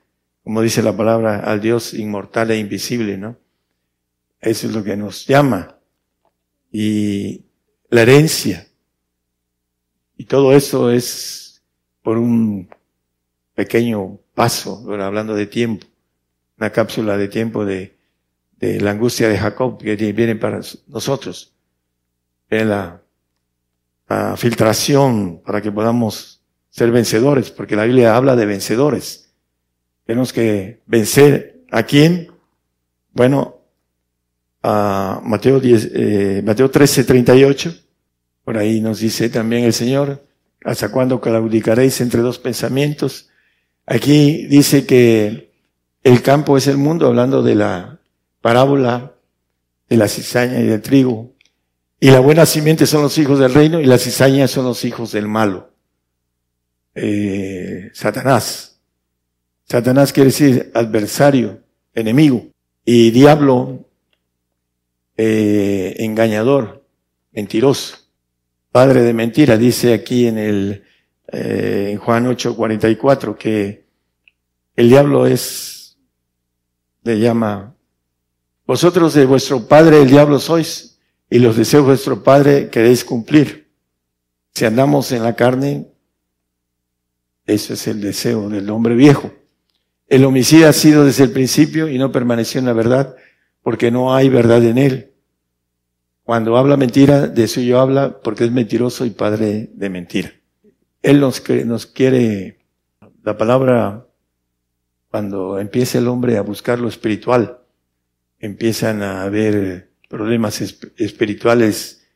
como 0.43 0.61
dice 0.61 0.81
la 0.81 0.95
palabra, 0.95 1.39
al 1.39 1.59
Dios 1.59 1.93
inmortal 1.93 2.51
e 2.51 2.57
invisible, 2.57 3.17
¿no? 3.17 3.37
Eso 4.39 4.67
es 4.67 4.73
lo 4.73 4.83
que 4.83 4.95
nos 4.95 5.27
llama. 5.27 5.75
Y 6.71 7.43
la 7.89 8.03
herencia 8.03 8.67
y 10.15 10.25
todo 10.25 10.53
eso 10.53 10.91
es 10.91 11.61
por 12.03 12.17
un 12.17 12.69
pequeño 13.55 14.19
paso, 14.33 14.85
hablando 15.01 15.33
de 15.33 15.47
tiempo, 15.47 15.87
una 16.57 16.69
cápsula 16.69 17.17
de 17.17 17.27
tiempo 17.27 17.65
de, 17.65 17.98
de 18.59 18.79
la 18.81 18.91
angustia 18.91 19.29
de 19.29 19.37
Jacob 19.37 19.77
que 19.81 19.95
viene 19.95 20.35
para 20.35 20.61
nosotros. 20.87 21.55
La, 22.49 23.01
la 24.07 24.37
filtración 24.37 25.41
para 25.45 25.61
que 25.61 25.71
podamos 25.71 26.41
ser 26.69 26.91
vencedores, 26.91 27.51
porque 27.51 27.75
la 27.75 27.85
Biblia 27.85 28.15
habla 28.15 28.35
de 28.35 28.45
vencedores. 28.45 29.33
Tenemos 30.05 30.33
que 30.33 30.81
vencer 30.85 31.63
a 31.71 31.83
quién? 31.83 32.31
Bueno, 33.13 33.61
a 34.63 35.21
Mateo, 35.23 35.59
10, 35.59 35.91
eh, 35.93 36.41
Mateo 36.43 36.69
13, 36.69 37.03
38 37.03 37.89
por 38.49 38.57
ahí 38.57 38.81
nos 38.81 38.99
dice 38.99 39.29
también 39.29 39.63
el 39.63 39.73
Señor, 39.73 40.25
¿hasta 40.65 40.89
cuándo 40.89 41.21
claudicaréis 41.21 42.01
entre 42.01 42.21
dos 42.21 42.39
pensamientos? 42.39 43.29
Aquí 43.85 44.47
dice 44.47 44.87
que 44.87 45.51
el 46.01 46.23
campo 46.23 46.57
es 46.57 46.65
el 46.65 46.77
mundo, 46.77 47.05
hablando 47.05 47.43
de 47.43 47.53
la 47.53 47.98
parábola 48.41 49.15
de 49.88 49.97
la 49.97 50.08
cizaña 50.08 50.60
y 50.60 50.65
del 50.65 50.82
trigo. 50.82 51.34
Y 51.99 52.12
la 52.12 52.19
buena 52.19 52.45
simiente 52.45 52.86
son 52.86 53.02
los 53.02 53.17
hijos 53.17 53.39
del 53.39 53.54
reino 53.54 53.80
y 53.80 53.86
la 53.86 53.97
cizaña 53.97 54.47
son 54.47 54.65
los 54.65 54.86
hijos 54.86 55.12
del 55.12 55.28
malo. 55.28 55.71
Eh, 56.95 57.89
Satanás. 57.93 58.80
Satanás 59.65 60.13
quiere 60.13 60.30
decir 60.30 60.71
adversario, 60.73 61.62
enemigo. 61.93 62.47
Y 62.86 63.12
diablo, 63.12 63.86
eh, 65.17 65.95
engañador, 65.99 66.86
mentiroso 67.32 68.10
padre 68.71 69.02
de 69.02 69.13
mentira. 69.13 69.58
Dice 69.58 69.93
aquí 69.93 70.28
en 70.28 70.38
el 70.38 70.84
eh, 71.32 71.89
en 71.91 71.97
Juan 71.97 72.25
8:44 72.28 73.38
que 73.38 73.86
el 74.75 74.89
diablo 74.89 75.28
es, 75.28 75.97
le 77.04 77.19
llama, 77.19 77.75
vosotros 78.69 79.15
de 79.15 79.25
vuestro 79.25 79.67
padre 79.67 79.99
el 79.99 80.12
diablo 80.12 80.38
sois 80.38 80.99
y 81.27 81.39
los 81.39 81.58
deseos 81.58 81.86
de 81.86 81.88
vuestro 81.88 82.21
padre 82.21 82.69
queréis 82.69 83.03
cumplir. 83.03 83.67
Si 84.53 84.63
andamos 84.63 85.12
en 85.12 85.23
la 85.23 85.36
carne, 85.36 85.88
ese 87.47 87.73
es 87.73 87.88
el 87.88 87.99
deseo 87.99 88.47
del 88.47 88.69
hombre 88.69 88.93
viejo. 88.93 89.34
El 90.08 90.23
homicida 90.23 90.69
ha 90.69 90.73
sido 90.73 91.03
desde 91.03 91.23
el 91.23 91.32
principio 91.32 91.89
y 91.89 91.97
no 91.97 92.12
permaneció 92.12 92.60
en 92.60 92.67
la 92.67 92.73
verdad 92.73 93.15
porque 93.63 93.89
no 93.89 94.13
hay 94.13 94.29
verdad 94.29 94.63
en 94.63 94.77
él. 94.77 95.13
Cuando 96.21 96.55
habla 96.55 96.77
mentira, 96.77 97.25
de 97.25 97.47
suyo 97.47 97.79
habla 97.79 98.19
porque 98.21 98.43
es 98.43 98.51
mentiroso 98.51 99.03
y 99.03 99.10
padre 99.10 99.71
de 99.73 99.89
mentira. 99.89 100.32
Él 101.01 101.19
nos, 101.19 101.41
nos 101.65 101.88
quiere, 101.88 102.60
la 103.23 103.36
palabra, 103.36 104.05
cuando 105.10 105.58
empieza 105.58 105.97
el 105.97 106.08
hombre 106.08 106.38
a 106.38 106.43
buscar 106.43 106.77
lo 106.77 106.88
espiritual, 106.88 107.58
empiezan 108.39 109.02
a 109.02 109.23
haber 109.23 109.91
problemas 110.08 110.62
espirituales 110.62 112.08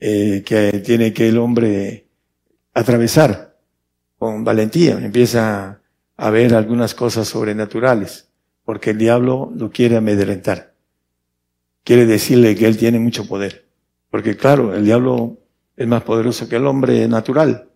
eh, 0.00 0.42
que 0.44 0.80
tiene 0.84 1.12
que 1.12 1.28
el 1.28 1.38
hombre 1.38 2.08
atravesar 2.74 3.56
con 4.18 4.44
valentía. 4.44 4.98
Empieza 4.98 5.80
a 6.16 6.30
ver 6.30 6.54
algunas 6.54 6.94
cosas 6.94 7.28
sobrenaturales, 7.28 8.28
porque 8.64 8.90
el 8.90 8.98
diablo 8.98 9.52
lo 9.54 9.70
quiere 9.70 9.96
amedrentar 9.96 10.72
quiere 11.84 12.06
decirle 12.06 12.56
que 12.56 12.66
él 12.66 12.76
tiene 12.76 12.98
mucho 12.98 13.26
poder. 13.26 13.66
Porque 14.10 14.36
claro, 14.36 14.74
el 14.74 14.84
diablo 14.84 15.38
es 15.76 15.86
más 15.86 16.02
poderoso 16.02 16.48
que 16.48 16.56
el 16.56 16.66
hombre 16.66 17.08
natural. 17.08 17.68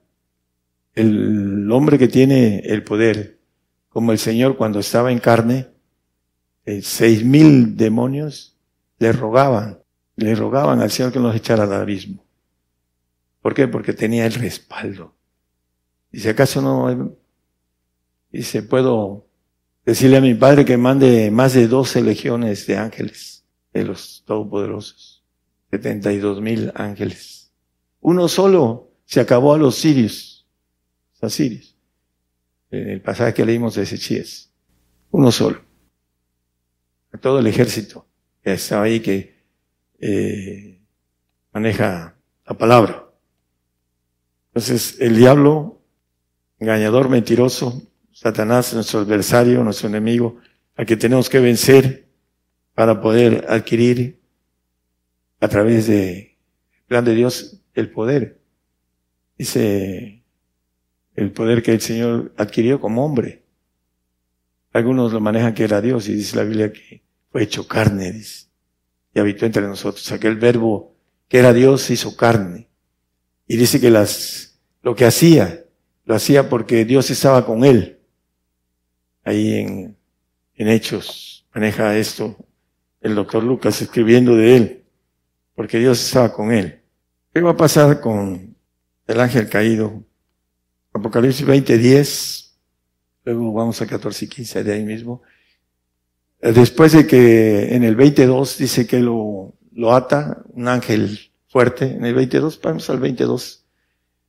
El 0.94 1.70
hombre 1.70 1.98
que 1.98 2.08
tiene 2.08 2.60
el 2.60 2.82
poder, 2.82 3.38
como 3.88 4.12
el 4.12 4.18
Señor 4.18 4.56
cuando 4.56 4.80
estaba 4.80 5.12
en 5.12 5.18
carne, 5.18 5.68
seis 6.82 7.24
mil 7.24 7.76
demonios 7.76 8.56
le 8.98 9.12
rogaban, 9.12 9.78
le 10.16 10.34
rogaban 10.34 10.80
al 10.80 10.90
Señor 10.90 11.12
que 11.12 11.20
los 11.20 11.34
echara 11.34 11.64
al 11.64 11.72
abismo. 11.72 12.24
¿Por 13.40 13.54
qué? 13.54 13.68
Porque 13.68 13.92
tenía 13.92 14.26
el 14.26 14.34
respaldo. 14.34 15.14
Dice, 16.10 16.30
¿acaso 16.30 16.60
no? 16.60 17.16
Dice, 18.32 18.62
puedo 18.62 19.26
decirle 19.84 20.16
a 20.16 20.20
mi 20.20 20.34
padre 20.34 20.64
que 20.64 20.76
mande 20.76 21.30
más 21.30 21.52
de 21.52 21.68
12 21.68 22.02
legiones 22.02 22.66
de 22.66 22.76
ángeles, 22.76 23.44
de 23.72 23.84
los 23.84 24.24
todopoderosos. 24.26 25.24
72 25.70 26.40
mil 26.40 26.72
ángeles. 26.74 27.52
Uno 28.00 28.28
solo 28.28 28.90
se 29.04 29.20
acabó 29.20 29.54
a 29.54 29.58
los 29.58 29.76
sirios, 29.76 30.46
los 31.20 31.32
sirios. 31.32 31.76
En 32.70 32.88
el 32.88 33.00
pasaje 33.00 33.34
que 33.34 33.44
leímos 33.44 33.74
de 33.74 33.82
Ezechiel. 33.82 34.26
Uno 35.10 35.30
solo. 35.30 35.65
Todo 37.20 37.38
el 37.38 37.46
ejército 37.46 38.06
que 38.42 38.54
estaba 38.54 38.84
ahí 38.84 39.00
que 39.00 39.36
eh, 40.00 40.80
maneja 41.52 42.16
la 42.46 42.58
palabra. 42.58 43.06
Entonces, 44.48 44.96
el 45.00 45.16
diablo, 45.16 45.82
engañador, 46.58 47.08
mentiroso, 47.08 47.82
Satanás, 48.12 48.72
nuestro 48.72 49.00
adversario, 49.00 49.62
nuestro 49.62 49.88
enemigo, 49.88 50.38
al 50.76 50.86
que 50.86 50.96
tenemos 50.96 51.28
que 51.28 51.40
vencer 51.40 52.08
para 52.74 53.00
poder 53.00 53.46
adquirir 53.48 54.20
a 55.40 55.48
través 55.48 55.86
del 55.86 56.36
plan 56.86 57.04
de 57.04 57.14
Dios 57.14 57.62
el 57.74 57.90
poder. 57.90 58.40
Dice 59.36 60.22
el 61.14 61.32
poder 61.32 61.62
que 61.62 61.72
el 61.72 61.80
Señor 61.80 62.32
adquirió 62.36 62.80
como 62.80 63.04
hombre. 63.04 63.42
Algunos 64.72 65.12
lo 65.12 65.20
manejan 65.20 65.54
que 65.54 65.64
era 65.64 65.80
Dios 65.80 66.08
y 66.08 66.14
dice 66.14 66.36
la 66.36 66.44
Biblia 66.44 66.72
que 66.72 67.05
hecho 67.38 67.66
carne, 67.66 68.12
dice, 68.12 68.46
y 69.14 69.20
habitó 69.20 69.46
entre 69.46 69.62
nosotros. 69.62 70.10
Aquel 70.12 70.36
verbo 70.36 70.94
que 71.28 71.38
era 71.38 71.52
Dios 71.52 71.90
hizo 71.90 72.16
carne. 72.16 72.68
Y 73.46 73.56
dice 73.56 73.80
que 73.80 73.90
las, 73.90 74.58
lo 74.82 74.94
que 74.94 75.04
hacía, 75.04 75.64
lo 76.04 76.14
hacía 76.14 76.48
porque 76.48 76.84
Dios 76.84 77.10
estaba 77.10 77.46
con 77.46 77.64
él. 77.64 77.98
Ahí 79.24 79.54
en, 79.54 79.96
en 80.54 80.68
Hechos 80.68 81.46
maneja 81.52 81.96
esto 81.96 82.36
el 83.00 83.14
doctor 83.14 83.42
Lucas 83.42 83.80
escribiendo 83.80 84.36
de 84.36 84.56
él, 84.56 84.84
porque 85.54 85.78
Dios 85.78 86.04
estaba 86.04 86.32
con 86.32 86.52
él. 86.52 86.80
¿Qué 87.32 87.40
va 87.40 87.52
a 87.52 87.56
pasar 87.56 88.00
con 88.00 88.56
el 89.06 89.20
ángel 89.20 89.48
caído? 89.48 90.02
Apocalipsis 90.92 91.46
20, 91.46 91.78
10, 91.78 92.58
luego 93.24 93.52
vamos 93.52 93.80
a 93.80 93.86
14 93.86 94.24
y 94.24 94.28
15 94.28 94.64
de 94.64 94.72
ahí 94.72 94.84
mismo. 94.84 95.22
Después 96.54 96.92
de 96.92 97.06
que 97.08 97.74
en 97.74 97.82
el 97.82 97.96
22 97.96 98.58
dice 98.58 98.86
que 98.86 99.00
lo, 99.00 99.54
lo 99.72 99.94
ata 99.94 100.44
un 100.52 100.68
ángel 100.68 101.32
fuerte, 101.48 101.86
en 101.86 102.04
el 102.04 102.14
22, 102.14 102.60
vamos 102.62 102.88
al 102.88 103.00
22. 103.00 103.64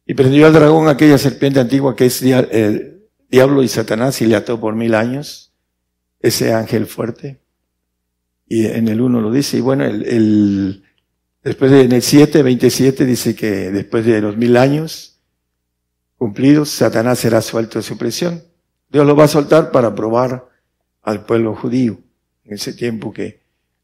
Y 0.08 0.13
prendió 0.15 0.47
al 0.47 0.53
dragón 0.53 0.88
aquella 0.88 1.19
serpiente 1.19 1.60
antigua 1.60 1.95
que 1.95 2.08
es 2.08 2.23
el 2.23 3.03
diablo 3.30 3.62
y 3.62 3.67
Satanás 3.67 4.19
y 4.21 4.25
le 4.25 4.36
ató 4.36 4.60
por 4.60 4.73
mil 4.73 4.95
años, 4.95 5.53
ese 6.19 6.53
ángel 6.53 6.88
fuerte. 6.88 7.39
Y 8.47 8.65
en 8.65 8.88
el 8.88 8.99
1 8.99 9.21
lo 9.21 9.32
dice, 9.32 9.58
y 9.58 9.62
bueno, 9.62 9.86
el, 9.86 10.03
el 10.08 10.84
después 11.43 11.69
de, 11.69 11.82
en 11.82 11.91
el 11.91 12.01
7, 12.01 12.41
27 12.41 13.06
dice 13.06 13.36
que 13.36 13.71
después 13.71 14.06
de 14.06 14.21
los 14.21 14.38
mil 14.38 14.58
años 14.58 15.19
cumplidos, 16.17 16.69
Satanás 16.69 17.19
será 17.19 17.41
suelto 17.43 17.77
de 17.77 17.84
su 17.84 17.95
prisión. 17.95 18.41
Dios 18.89 19.06
lo 19.06 19.15
va 19.15 19.25
a 19.25 19.27
soltar 19.27 19.71
para 19.71 19.93
probar 19.93 20.49
al 21.03 21.23
pueblo 21.23 21.53
judío 21.53 22.07
en 22.47 22.55
ese 22.55 22.73
tiempo 22.73 23.13
que 23.13 23.41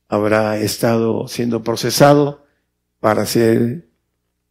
habrá 0.07 0.57
estado 0.57 1.27
siendo 1.27 1.63
procesado 1.63 2.45
para 2.99 3.25
ser 3.25 3.89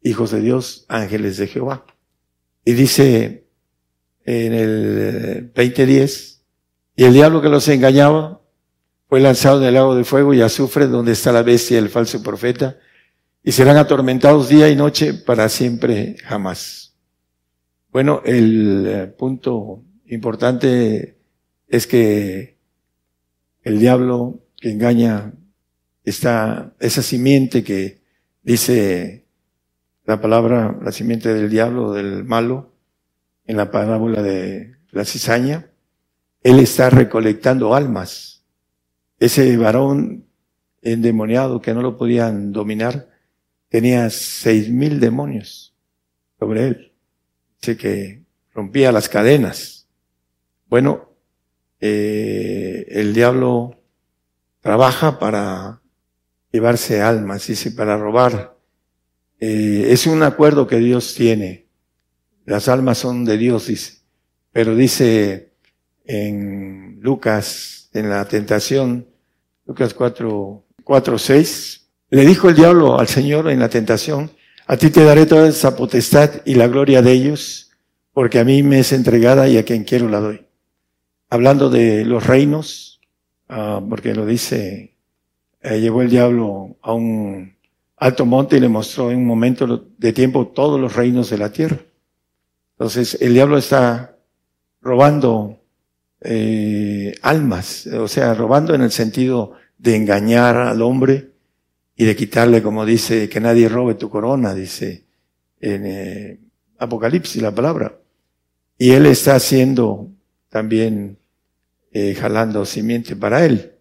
hijos 0.03 0.31
de 0.31 0.41
Dios, 0.41 0.85
ángeles 0.89 1.37
de 1.39 1.47
Jehová. 1.47 1.87
Y 2.65 2.75
dice 2.75 3.47
en 4.25 4.53
el 4.53 5.53
2010, 5.55 6.45
y 6.95 7.05
el 7.05 7.13
diablo 7.15 7.41
que 7.41 7.49
los 7.49 7.67
engañaba 7.69 8.41
fue 9.09 9.21
lanzado 9.21 9.61
en 9.61 9.69
el 9.69 9.75
lago 9.75 9.95
de 9.95 10.05
fuego 10.05 10.35
y 10.35 10.43
azufre 10.43 10.87
donde 10.87 11.13
está 11.13 11.33
la 11.33 11.43
bestia 11.43 11.79
el 11.79 11.89
falso 11.89 12.23
profeta, 12.23 12.79
y 13.43 13.53
serán 13.53 13.77
atormentados 13.77 14.49
día 14.49 14.69
y 14.69 14.77
noche 14.77 15.15
para 15.15 15.49
siempre 15.49 16.17
jamás. 16.25 16.95
Bueno, 17.91 18.23
el 18.25 18.87
eh, 18.87 19.07
punto 19.07 19.83
importante 20.07 21.19
es 21.67 21.87
que 21.87 22.52
el 23.63 23.79
diablo 23.79 24.41
que 24.57 24.71
engaña 24.71 25.33
está, 26.05 26.75
esa 26.81 27.03
simiente 27.03 27.65
que 27.65 28.03
Dice 28.43 29.29
la 30.05 30.21
palabra, 30.21 30.77
la 30.83 30.91
simiente 30.91 31.33
del 31.33 31.49
diablo, 31.49 31.93
del 31.93 32.25
malo, 32.25 32.73
en 33.45 33.57
la 33.57 33.71
parábola 33.71 34.21
de 34.21 34.77
la 34.91 35.05
cizaña. 35.05 35.71
Él 36.43 36.59
está 36.59 36.91
recolectando 36.91 37.75
almas. 37.75 38.45
Ese 39.21 39.57
varón 39.57 40.27
endemoniado 40.81 41.61
que 41.61 41.73
no 41.73 41.83
lo 41.83 41.97
podían 41.97 42.51
dominar 42.51 43.09
tenía 43.69 44.11
seis 44.11 44.69
mil 44.69 44.99
demonios 44.99 45.77
sobre 46.41 46.67
él. 46.67 46.93
Dice 47.61 47.77
que 47.77 48.25
rompía 48.53 48.91
las 48.91 49.09
cadenas. 49.09 49.89
Bueno, 50.67 51.12
eh, 51.85 52.87
el 52.91 53.13
diablo 53.13 53.77
trabaja 54.61 55.19
para 55.19 55.83
llevarse 56.53 57.03
almas, 57.03 57.49
dice, 57.49 57.73
para 57.73 57.97
robar. 57.97 58.57
Eh, 59.41 59.89
es 59.89 60.07
un 60.07 60.23
acuerdo 60.23 60.69
que 60.69 60.77
Dios 60.77 61.15
tiene. 61.17 61.67
Las 62.45 62.69
almas 62.69 62.99
son 62.99 63.25
de 63.25 63.37
Dios, 63.37 63.67
dice. 63.67 63.95
Pero 64.53 64.77
dice 64.77 65.55
en 66.05 67.01
Lucas, 67.01 67.91
en 67.93 68.09
la 68.09 68.27
tentación, 68.27 69.09
Lucas 69.67 69.93
4, 69.93 70.65
4, 70.85 71.19
6, 71.19 71.89
le 72.11 72.25
dijo 72.25 72.49
el 72.49 72.55
diablo 72.55 73.01
al 73.01 73.09
Señor 73.09 73.51
en 73.51 73.59
la 73.59 73.69
tentación, 73.69 74.31
a 74.69 74.77
ti 74.77 74.91
te 74.91 75.03
daré 75.03 75.27
toda 75.27 75.49
esa 75.49 75.75
potestad 75.75 76.43
y 76.45 76.55
la 76.55 76.69
gloria 76.69 77.03
de 77.03 77.11
ellos, 77.11 77.73
porque 78.13 78.39
a 78.39 78.45
mí 78.45 78.63
me 78.63 78.79
es 78.79 78.93
entregada 78.93 79.49
y 79.49 79.59
a 79.59 79.65
quien 79.65 79.83
quiero 79.83 80.09
la 80.09 80.21
doy. 80.21 80.47
Hablando 81.33 81.71
de 81.71 82.05
los 82.05 82.27
reinos, 82.27 83.01
ah, 83.49 83.81
porque 83.89 84.15
lo 84.15 84.27
dice 84.27 84.97
eh, 85.63 85.81
llevó 85.81 86.03
el 86.03 86.11
diablo 86.11 86.77
a 86.83 86.93
un 86.93 87.57
alto 87.97 88.27
monte 88.27 88.59
y 88.59 88.61
le 88.61 88.69
mostró 88.69 89.11
en 89.11 89.17
un 89.17 89.27
momento 89.27 89.89
de 89.97 90.13
tiempo 90.13 90.49
todos 90.49 90.79
los 90.79 90.95
reinos 90.95 91.31
de 91.31 91.39
la 91.39 91.51
tierra. 91.51 91.79
Entonces, 92.73 93.17
el 93.23 93.33
diablo 93.33 93.57
está 93.57 94.19
robando 94.83 95.59
eh, 96.21 97.15
almas, 97.23 97.87
o 97.87 98.09
sea, 98.09 98.35
robando 98.35 98.75
en 98.75 98.83
el 98.83 98.93
sentido 98.93 99.53
de 99.79 99.97
engañar 99.97 100.59
al 100.59 100.83
hombre 100.83 101.31
y 101.97 102.05
de 102.05 102.15
quitarle, 102.15 102.63
como 102.63 102.85
dice, 102.85 103.31
que 103.31 103.41
nadie 103.41 103.71
robe 103.71 103.95
tu 103.95 104.11
corona, 104.11 104.53
dice 104.53 105.05
en 105.61 105.87
eh, 105.87 106.41
Apocalipsis 106.77 107.41
la 107.41 107.55
palabra. 107.55 107.97
Y 108.77 108.91
él 108.91 109.07
está 109.07 109.37
haciendo 109.37 110.11
también, 110.51 111.17
eh, 111.93 112.15
jalando 112.15 112.65
simiente 112.65 113.17
para 113.17 113.45
él 113.45 113.73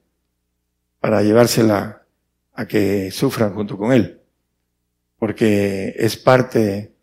para 1.01 1.23
llevársela 1.23 2.05
a 2.53 2.67
que 2.67 3.11
sufran 3.11 3.53
junto 3.53 3.75
con 3.75 3.91
él, 3.91 4.21
porque 5.17 5.95
es 5.97 6.15
parte 6.15 6.93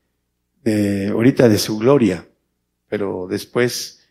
de 0.63 1.09
ahorita 1.09 1.49
de 1.49 1.59
su 1.59 1.79
gloria, 1.79 2.27
pero 2.89 3.27
después 3.29 4.09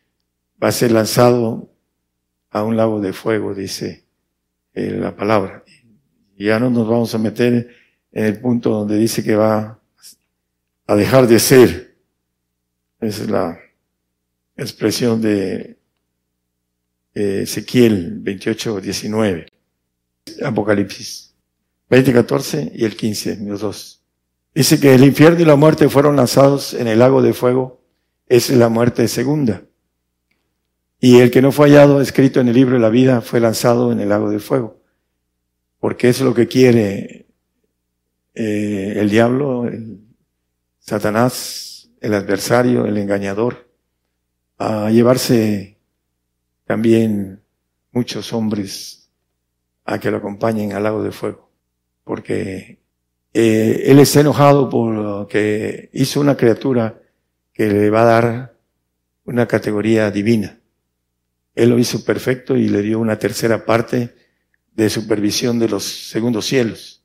va 0.62 0.68
a 0.68 0.74
ser 0.74 0.92
lanzado 0.92 1.72
a 2.50 2.64
un 2.64 2.76
lago 2.76 3.00
de 3.00 3.14
fuego, 3.14 3.56
dice 3.56 4.06
eh, 4.74 4.92
la 4.92 5.16
palabra. 5.16 5.64
Ya 6.38 6.60
no 6.60 6.70
nos 6.70 6.88
vamos 6.88 7.16
a 7.16 7.18
meter 7.18 7.70
en 8.12 8.26
el 8.26 8.40
punto 8.40 8.70
donde 8.72 8.98
dice 8.98 9.24
que 9.24 9.36
va 9.36 9.80
a 10.86 10.96
dejar 10.96 11.28
de 11.28 11.40
ser. 11.40 11.98
Esa 13.00 13.24
es 13.24 13.30
la 13.30 13.60
expresión 14.58 15.22
de 15.22 15.78
Ezequiel 17.18 18.20
28, 18.20 18.82
19. 18.82 19.48
Apocalipsis 20.44 21.36
20, 21.90 22.14
14 22.14 22.72
y 22.76 22.86
el 22.86 22.96
15, 22.96 23.38
los 23.46 23.62
dos. 23.62 24.04
Dice 24.54 24.80
que 24.80 24.94
el 24.94 25.04
infierno 25.04 25.40
y 25.40 25.46
la 25.46 25.56
muerte 25.56 25.90
fueron 25.90 26.16
lanzados 26.16 26.74
en 26.74 26.88
el 26.88 27.00
lago 27.00 27.22
de 27.22 27.34
fuego. 27.34 27.82
Es 28.28 28.50
la 28.50 28.70
muerte 28.70 29.08
segunda. 29.08 29.64
Y 31.00 31.20
el 31.20 31.32
que 31.32 31.42
no 31.42 31.52
fue 31.52 31.70
hallado 31.70 32.02
escrito 32.02 32.40
en 32.40 32.50
el 32.50 32.56
libro 32.56 32.74
de 32.74 32.82
la 32.82 32.90
vida 32.90 33.22
fue 33.22 33.40
lanzado 33.40 33.92
en 33.92 34.00
el 34.00 34.10
lago 34.10 34.30
de 34.30 34.40
fuego. 34.40 34.82
Porque 35.80 36.10
es 36.10 36.22
lo 36.22 36.34
que 36.34 36.48
quiere 36.48 37.28
eh, 38.34 38.94
el 38.98 39.10
diablo, 39.10 39.68
el 39.68 40.00
Satanás, 40.80 41.90
el 42.02 42.14
adversario, 42.14 42.86
el 42.86 42.98
engañador, 42.98 43.70
a 44.58 44.90
llevarse 44.90 45.77
también 46.68 47.42
muchos 47.94 48.34
hombres 48.34 49.10
a 49.86 50.00
que 50.00 50.12
lo 50.12 50.18
acompañen 50.18 50.74
al 50.74 50.84
lago 50.84 51.02
de 51.02 51.12
fuego. 51.12 51.50
Porque 52.04 52.80
eh, 53.34 53.84
Él 53.86 54.00
está 54.00 54.20
enojado 54.20 54.70
porque 54.70 55.90
hizo 55.94 56.20
una 56.20 56.36
criatura 56.36 57.02
que 57.54 57.68
le 57.68 57.90
va 57.90 58.02
a 58.02 58.06
dar 58.06 58.58
una 59.24 59.48
categoría 59.48 60.12
divina. 60.12 60.60
Él 61.56 61.70
lo 61.70 61.80
hizo 61.80 62.04
perfecto 62.04 62.56
y 62.56 62.68
le 62.68 62.82
dio 62.82 63.00
una 63.00 63.18
tercera 63.18 63.66
parte 63.66 64.14
de 64.74 64.90
supervisión 64.90 65.58
de 65.58 65.70
los 65.70 65.84
segundos 65.84 66.46
cielos. 66.46 67.04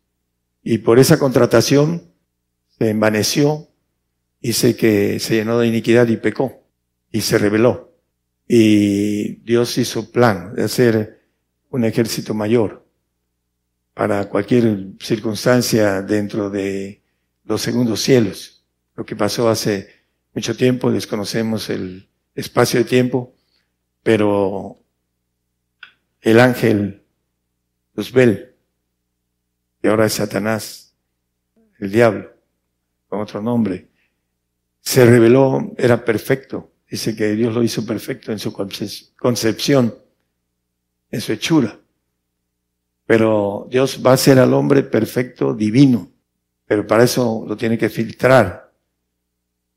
Y 0.63 0.79
por 0.79 0.99
esa 0.99 1.19
contratación 1.19 2.13
se 2.79 2.91
envaneció, 2.91 3.69
dice 4.41 4.77
que 4.77 5.21
se 5.21 5.37
llenó 5.37 5.59
de 5.59 5.69
iniquidad 5.69 6.09
y 6.09 6.17
pecó 6.17 6.65
y 7.11 7.21
se 7.21 7.39
rebeló. 7.39 7.92
Y 8.55 9.37
Dios 9.37 9.79
hizo 9.79 10.13
plan 10.13 10.55
de 10.55 10.65
hacer 10.65 11.23
un 11.71 11.87
ejército 11.87 12.35
mayor 12.35 12.87
para 13.95 14.29
cualquier 14.29 14.89
circunstancia 15.01 16.03
dentro 16.03 16.51
de 16.51 17.03
los 17.45 17.63
segundos 17.63 18.03
cielos. 18.03 18.67
Lo 18.95 19.07
que 19.07 19.17
pasó 19.17 19.49
hace 19.49 19.89
mucho 20.35 20.55
tiempo, 20.55 20.93
desconocemos 20.93 21.71
el 21.71 22.11
espacio 22.35 22.81
de 22.81 22.85
tiempo, 22.85 23.35
pero 24.03 24.85
el 26.21 26.39
ángel 26.39 27.07
Luzbel, 27.95 28.55
y 29.83 29.89
ahora 29.89 30.05
es 30.05 30.13
Satanás, 30.13 30.95
el 31.79 31.91
diablo, 31.91 32.31
con 33.09 33.19
otro 33.19 33.41
nombre, 33.41 33.89
se 34.83 35.07
reveló, 35.07 35.73
era 35.79 36.05
perfecto. 36.05 36.72
Dice 36.93 37.17
que 37.17 37.35
Dios 37.35 37.55
lo 37.55 37.63
hizo 37.63 37.87
perfecto 37.87 38.33
en 38.33 38.39
su 38.39 38.53
concepción, 38.53 39.95
en 41.11 41.21
su 41.23 41.33
hechura. 41.33 41.81
Pero 43.07 43.67
Dios 43.71 44.03
va 44.05 44.13
a 44.13 44.19
ser 44.19 44.39
al 44.39 44.53
hombre 44.53 44.83
perfecto, 44.83 45.55
divino. 45.55 46.13
Pero 46.67 46.87
para 46.87 47.05
eso 47.05 47.47
lo 47.49 47.57
tiene 47.57 47.79
que 47.79 47.89
filtrar, 47.89 48.71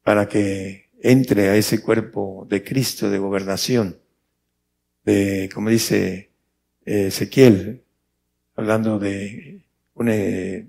para 0.04 0.28
que 0.28 0.90
entre 1.00 1.48
a 1.48 1.56
ese 1.56 1.82
cuerpo 1.82 2.46
de 2.50 2.62
Cristo 2.62 3.10
de 3.10 3.18
gobernación, 3.18 3.98
de, 5.06 5.50
como 5.54 5.70
dice 5.70 6.32
eh, 6.84 7.08
Ezequiel, 7.08 7.82
hablando 8.58 9.00
de 9.00 9.62
un 9.94 10.10
eh, 10.10 10.68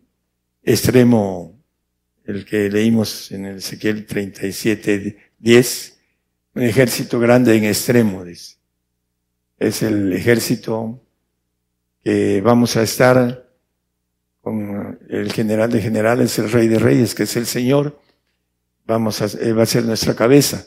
extremo, 0.62 1.58
el 2.24 2.44
que 2.44 2.70
leímos 2.70 3.32
en 3.32 3.46
el 3.46 3.56
Ezequiel 3.56 4.06
37, 4.06 5.32
10, 5.40 5.95
un 6.56 6.62
ejército 6.62 7.20
grande 7.20 7.54
en 7.54 7.64
extremo, 7.64 8.24
dice. 8.24 8.56
Es 9.58 9.82
el 9.82 10.12
ejército 10.14 11.02
que 12.02 12.40
vamos 12.40 12.76
a 12.78 12.82
estar 12.82 13.46
con 14.40 14.98
el 15.10 15.32
general 15.32 15.70
de 15.70 15.82
generales, 15.82 16.38
el 16.38 16.50
rey 16.50 16.66
de 16.68 16.78
reyes, 16.78 17.14
que 17.14 17.24
es 17.24 17.36
el 17.36 17.44
Señor. 17.44 18.00
Vamos 18.86 19.20
a, 19.20 19.26
va 19.52 19.62
a 19.64 19.66
ser 19.66 19.84
nuestra 19.84 20.14
cabeza. 20.14 20.64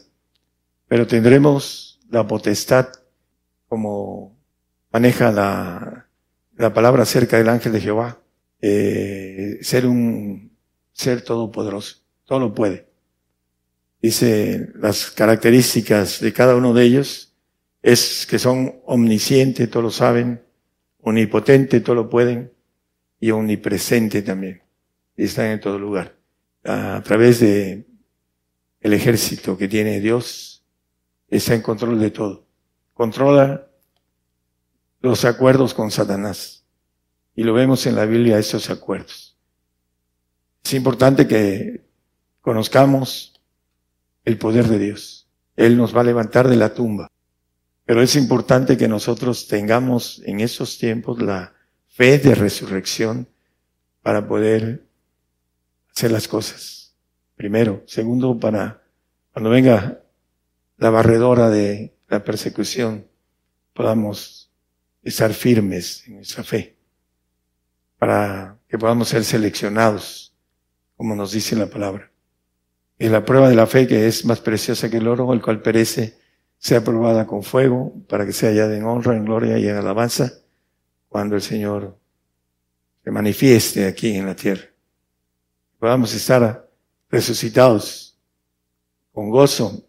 Pero 0.88 1.08
tendremos 1.08 2.00
la 2.12 2.28
potestad 2.28 2.90
como 3.68 4.38
maneja 4.92 5.32
la, 5.32 6.08
la 6.56 6.72
palabra 6.72 7.02
acerca 7.02 7.38
del 7.38 7.50
ángel 7.50 7.72
de 7.72 7.82
Jehová, 7.82 8.20
eh, 8.62 9.58
ser 9.62 9.88
un 9.88 10.56
ser 10.92 11.24
todopoderoso, 11.24 12.04
todo 12.26 12.40
lo 12.40 12.54
puede. 12.54 12.89
Dice 14.02 14.70
las 14.76 15.12
características 15.12 16.22
de 16.22 16.32
cada 16.32 16.56
uno 16.56 16.74
de 16.74 16.84
ellos 16.84 17.36
es 17.82 18.26
que 18.26 18.40
son 18.40 18.82
omniscientes, 18.86 19.70
todos 19.70 19.84
lo 19.84 19.92
saben, 19.92 20.42
omnipotente, 21.02 21.82
todo 21.82 21.96
lo 21.96 22.10
pueden, 22.10 22.52
y 23.20 23.32
omnipresente 23.32 24.22
también. 24.22 24.62
Y 25.18 25.26
están 25.26 25.48
en 25.48 25.60
todo 25.60 25.78
lugar. 25.78 26.16
A 26.64 27.02
través 27.04 27.40
de 27.40 27.86
el 28.82 28.94
ejército 28.94 29.58
que 29.58 29.68
tiene 29.68 30.00
Dios, 30.00 30.64
está 31.30 31.54
en 31.54 31.62
control 31.62 32.00
de 32.00 32.12
todo. 32.12 32.46
Controla 32.94 33.68
los 35.02 35.26
acuerdos 35.26 35.74
con 35.74 35.92
Satanás. 35.92 36.66
Y 37.36 37.44
lo 37.44 37.54
vemos 37.54 37.86
en 37.86 37.96
la 37.96 38.06
Biblia, 38.06 38.40
esos 38.40 38.70
acuerdos. 38.70 39.38
Es 40.64 40.74
importante 40.74 41.28
que 41.28 41.86
conozcamos 42.42 43.39
el 44.30 44.38
poder 44.38 44.68
de 44.68 44.80
Dios. 44.80 45.28
Él 45.56 45.76
nos 45.76 45.96
va 45.96 46.02
a 46.02 46.06
levantar 46.06 46.48
de 46.48 46.56
la 46.56 46.74
tumba. 46.74 47.10
Pero 47.86 48.02
es 48.02 48.16
importante 48.16 48.78
que 48.78 48.88
nosotros 48.88 49.48
tengamos 49.48 50.22
en 50.26 50.40
esos 50.40 50.78
tiempos 50.78 51.22
la 51.22 51.54
fe 51.88 52.20
de 52.20 52.36
resurrección 52.36 53.28
para 54.04 54.28
poder 54.28 54.86
hacer 55.94 56.12
las 56.12 56.28
cosas. 56.28 56.96
Primero. 57.36 57.84
Segundo, 57.88 58.40
para 58.40 58.84
cuando 59.34 59.50
venga 59.50 60.04
la 60.78 60.90
barredora 60.90 61.50
de 61.50 61.96
la 62.08 62.24
persecución, 62.24 63.08
podamos 63.74 64.52
estar 65.02 65.34
firmes 65.34 66.08
en 66.08 66.16
nuestra 66.18 66.44
fe, 66.44 66.78
para 67.98 68.58
que 68.68 68.78
podamos 68.78 69.10
ser 69.10 69.24
seleccionados, 69.24 70.34
como 70.96 71.16
nos 71.16 71.32
dice 71.32 71.56
la 71.56 71.68
palabra. 71.68 72.12
Y 73.00 73.08
la 73.08 73.24
prueba 73.24 73.48
de 73.48 73.56
la 73.56 73.66
fe 73.66 73.88
que 73.88 74.08
es 74.08 74.26
más 74.26 74.42
preciosa 74.42 74.90
que 74.90 74.98
el 74.98 75.08
oro, 75.08 75.32
el 75.34 75.42
cual 75.42 75.62
perece, 75.62 76.20
sea 76.58 76.84
probada 76.84 77.26
con 77.26 77.44
fuego, 77.44 77.94
para 78.10 78.26
que 78.26 78.34
sea 78.34 78.50
hallada 78.50 78.76
en 78.76 78.84
honra, 78.84 79.16
en 79.16 79.24
gloria 79.24 79.58
y 79.58 79.70
en 79.70 79.78
alabanza, 79.78 80.34
cuando 81.08 81.36
el 81.36 81.42
Señor 81.42 81.98
se 83.02 83.12
manifieste 83.12 83.88
aquí 83.88 84.18
en 84.18 84.26
la 84.26 84.36
tierra. 84.36 84.66
Podamos 85.80 86.14
estar 86.14 86.70
resucitados 87.10 88.18
con 89.14 89.30
gozo 89.30 89.86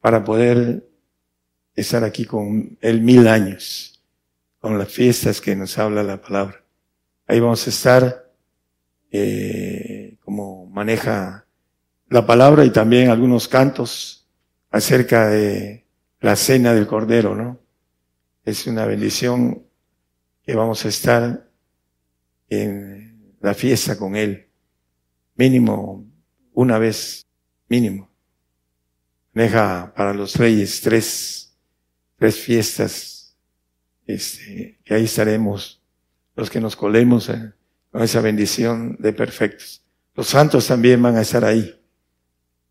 para 0.00 0.24
poder 0.24 0.84
estar 1.76 2.02
aquí 2.02 2.24
con 2.24 2.76
Él 2.80 3.00
mil 3.00 3.28
años, 3.28 4.02
con 4.58 4.76
las 4.76 4.88
fiestas 4.88 5.40
que 5.40 5.54
nos 5.54 5.78
habla 5.78 6.02
la 6.02 6.20
palabra. 6.20 6.64
Ahí 7.28 7.38
vamos 7.38 7.64
a 7.64 7.70
estar 7.70 8.28
eh, 9.12 10.16
como 10.24 10.66
maneja 10.66 11.43
la 12.14 12.24
palabra 12.24 12.64
y 12.64 12.70
también 12.70 13.10
algunos 13.10 13.48
cantos 13.48 14.24
acerca 14.70 15.26
de 15.30 15.84
la 16.20 16.36
cena 16.36 16.72
del 16.72 16.86
Cordero, 16.86 17.34
¿no? 17.34 17.58
Es 18.44 18.68
una 18.68 18.86
bendición 18.86 19.64
que 20.46 20.54
vamos 20.54 20.84
a 20.84 20.88
estar 20.90 21.50
en 22.48 23.34
la 23.40 23.52
fiesta 23.52 23.98
con 23.98 24.14
Él, 24.14 24.46
mínimo 25.34 26.06
una 26.52 26.78
vez, 26.78 27.26
mínimo. 27.68 28.08
Deja 29.32 29.92
para 29.96 30.14
los 30.14 30.36
reyes 30.36 30.80
tres, 30.82 31.52
tres 32.16 32.38
fiestas, 32.38 33.36
este, 34.06 34.78
que 34.84 34.94
ahí 34.94 35.06
estaremos 35.06 35.82
los 36.36 36.48
que 36.48 36.60
nos 36.60 36.76
colemos 36.76 37.28
eh, 37.28 37.54
con 37.90 38.04
esa 38.04 38.20
bendición 38.20 38.96
de 39.00 39.12
perfectos. 39.12 39.82
Los 40.14 40.28
santos 40.28 40.68
también 40.68 41.02
van 41.02 41.16
a 41.16 41.22
estar 41.22 41.44
ahí, 41.44 41.80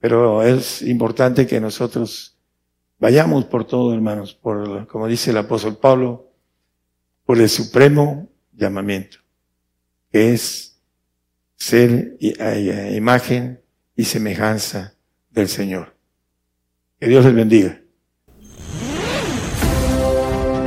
pero 0.04 0.44
es 0.44 0.82
importante 0.82 1.48
que 1.48 1.62
nosotros 1.62 2.34
Vayamos 3.04 3.44
por 3.44 3.66
todo, 3.66 3.94
hermanos, 3.94 4.34
por, 4.34 4.88
como 4.88 5.10
dice 5.10 5.32
el 5.32 5.38
apóstol 5.38 5.76
Pablo, 5.76 6.32
por 7.26 7.38
el 7.38 7.50
supremo 7.50 8.30
llamamiento, 8.54 9.18
que 10.10 10.32
es 10.32 10.80
ser 11.58 12.16
imagen 12.94 13.60
y 13.98 14.06
semejanza 14.06 14.94
del 15.32 15.50
Señor. 15.50 15.98
Que 16.98 17.10
Dios 17.10 17.26
les 17.26 17.36
bendiga. 17.36 17.82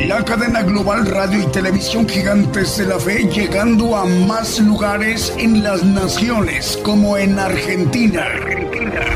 La 0.07 0.23
cadena 0.23 0.63
global 0.63 1.07
radio 1.07 1.41
y 1.41 1.47
televisión 1.53 2.07
gigantes 2.07 2.77
de 2.77 2.85
la 2.85 2.99
fe 2.99 3.27
llegando 3.31 3.97
a 3.97 4.05
más 4.05 4.61
lugares 4.61 5.33
en 5.39 5.63
las 5.63 5.83
naciones 5.83 6.79
como 6.85 7.17
en 7.17 7.39
Argentina. 7.39 8.25
Argentina. 8.25 9.16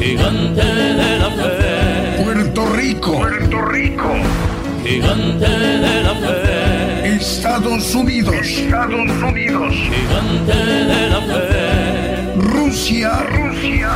gigante 0.00 0.62
de 0.62 1.18
la 1.18 1.30
fe. 1.30 2.22
Puerto 2.22 2.66
Rico, 2.74 3.12
Puerto 3.12 3.62
Rico, 3.62 4.12
gigante 4.84 5.48
de 5.48 6.02
la 6.02 6.14
fe. 6.14 7.16
Estados 7.16 7.94
Unidos, 7.94 8.34
Estados 8.34 9.10
Unidos, 9.22 9.72
gigante 9.72 10.66
de 10.92 11.10
la 11.10 11.20
fe. 11.20 12.34
Rusia, 12.36 13.10
Rusia, 13.30 13.90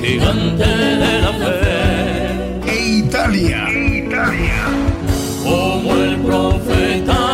gigante 0.00 0.66
de 0.66 1.20
la 1.20 1.32
fe. 1.32 2.70
E 2.70 2.98
Italia, 2.98 3.68
e 3.68 3.98
Italia, 3.98 4.64
como 5.42 5.94
el 5.96 6.16
profeta. 6.18 7.33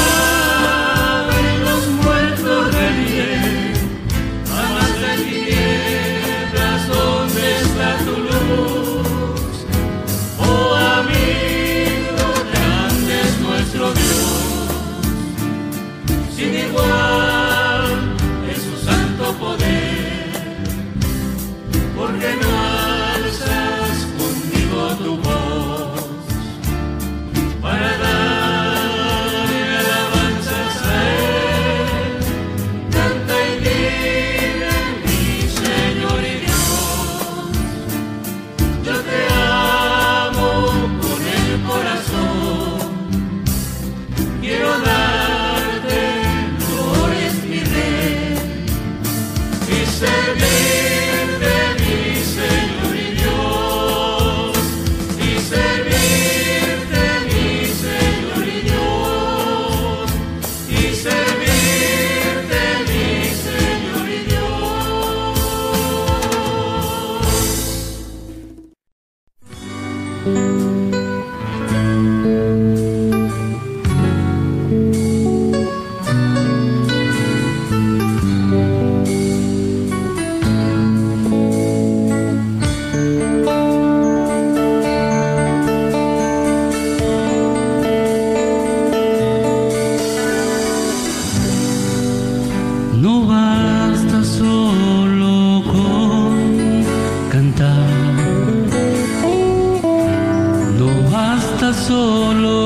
morir. 101.89 102.60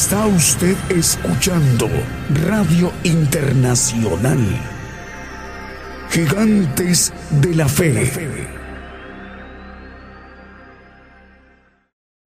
Está 0.00 0.28
usted 0.28 0.76
escuchando 0.90 1.88
Radio 2.46 2.92
Internacional. 3.02 4.38
Gigantes 6.08 7.12
de 7.42 7.56
la 7.56 7.68
Fe. 7.68 8.08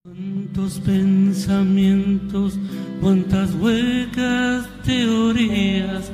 Cuántos 0.02 0.80
pensamientos, 0.80 2.58
cuántas 3.02 3.54
huecas 3.56 4.66
teorías. 4.86 6.10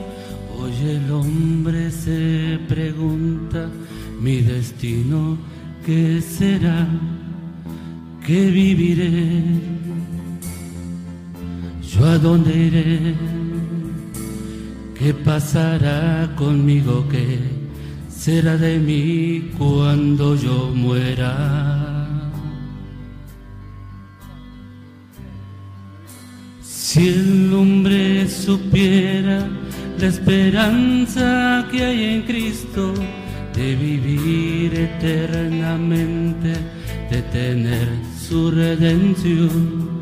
Hoy 0.58 0.74
el 0.90 1.12
hombre 1.12 1.92
se 1.92 2.58
pregunta, 2.68 3.70
mi 4.20 4.42
destino, 4.42 5.38
¿qué 5.86 6.20
será? 6.20 6.88
¿Qué 8.26 8.50
viviré? 8.50 9.23
dónde 12.24 12.56
iré, 12.56 13.16
qué 14.98 15.14
pasará 15.14 16.34
conmigo, 16.38 17.06
qué 17.12 17.38
será 18.10 18.56
de 18.56 18.80
mí 18.80 19.52
cuando 19.58 20.34
yo 20.36 20.72
muera. 20.74 21.34
Si 26.62 27.10
el 27.10 27.54
hombre 27.54 28.30
supiera 28.30 29.46
la 30.00 30.08
esperanza 30.08 31.68
que 31.70 31.84
hay 31.84 32.04
en 32.16 32.22
Cristo 32.22 32.94
de 33.54 33.76
vivir 33.76 34.74
eternamente, 34.76 36.54
de 37.12 37.22
tener 37.34 37.90
su 38.18 38.50
redención 38.50 39.93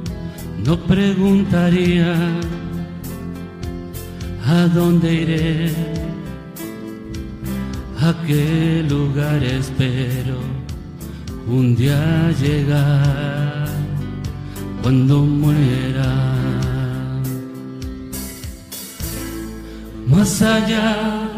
no 0.66 0.78
preguntaría 0.78 2.14
a 4.46 4.68
dónde 4.68 5.14
iré, 5.14 5.72
a 8.00 8.14
qué 8.26 8.86
lugar 8.88 9.44
espero 9.44 10.40
un 11.48 11.76
día 11.76 12.32
llegar 12.40 13.68
cuando 14.82 15.22
muera. 15.22 16.12
Más 20.08 20.42
allá 20.42 21.31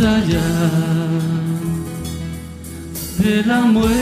allá 0.00 0.42
de 3.18 3.42
la 3.44 3.60
muerte. 3.62 3.96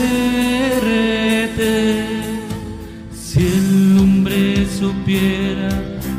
Si 3.13 3.39
el 3.39 3.97
hombre 3.99 4.67
supiera 4.67 5.69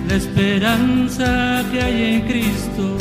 la 0.09 0.15
esperanza 0.17 1.65
que 1.71 1.83
hay 1.83 2.15
en 2.15 2.21
Cristo 2.23 2.97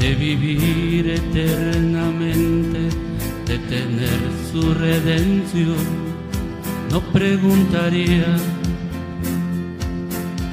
de 0.00 0.14
vivir 0.14 1.08
eternamente, 1.10 2.88
de 3.46 3.58
tener 3.58 4.20
su 4.50 4.74
redención, 4.74 6.12
no 6.90 7.00
preguntaría 7.12 8.36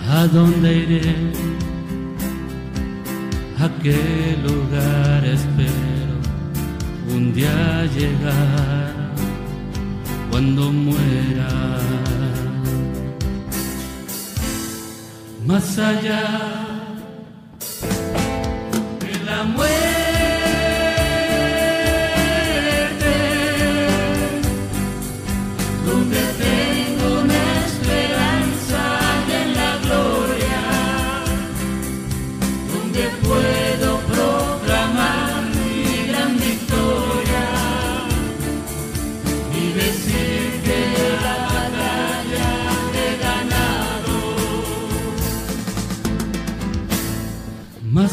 a 0.09 0.25
dónde 0.27 0.77
iré, 0.77 1.15
a 3.59 3.69
qué 3.81 4.37
lugar 4.43 5.25
estoy 5.25 5.58
algún 7.29 7.33
día 7.33 7.85
llegar 7.95 8.93
cuando 10.31 10.71
muera. 10.71 11.77
Más 15.45 15.77
allá 15.79 16.58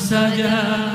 saja. 0.07 0.86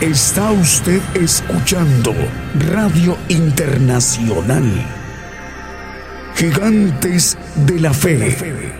Está 0.00 0.50
usted 0.50 1.00
escuchando 1.14 2.12
Radio 2.72 3.16
Internacional, 3.28 4.64
Gigantes 6.34 7.38
de 7.66 7.78
la 7.78 7.94
Fe. 7.94 8.79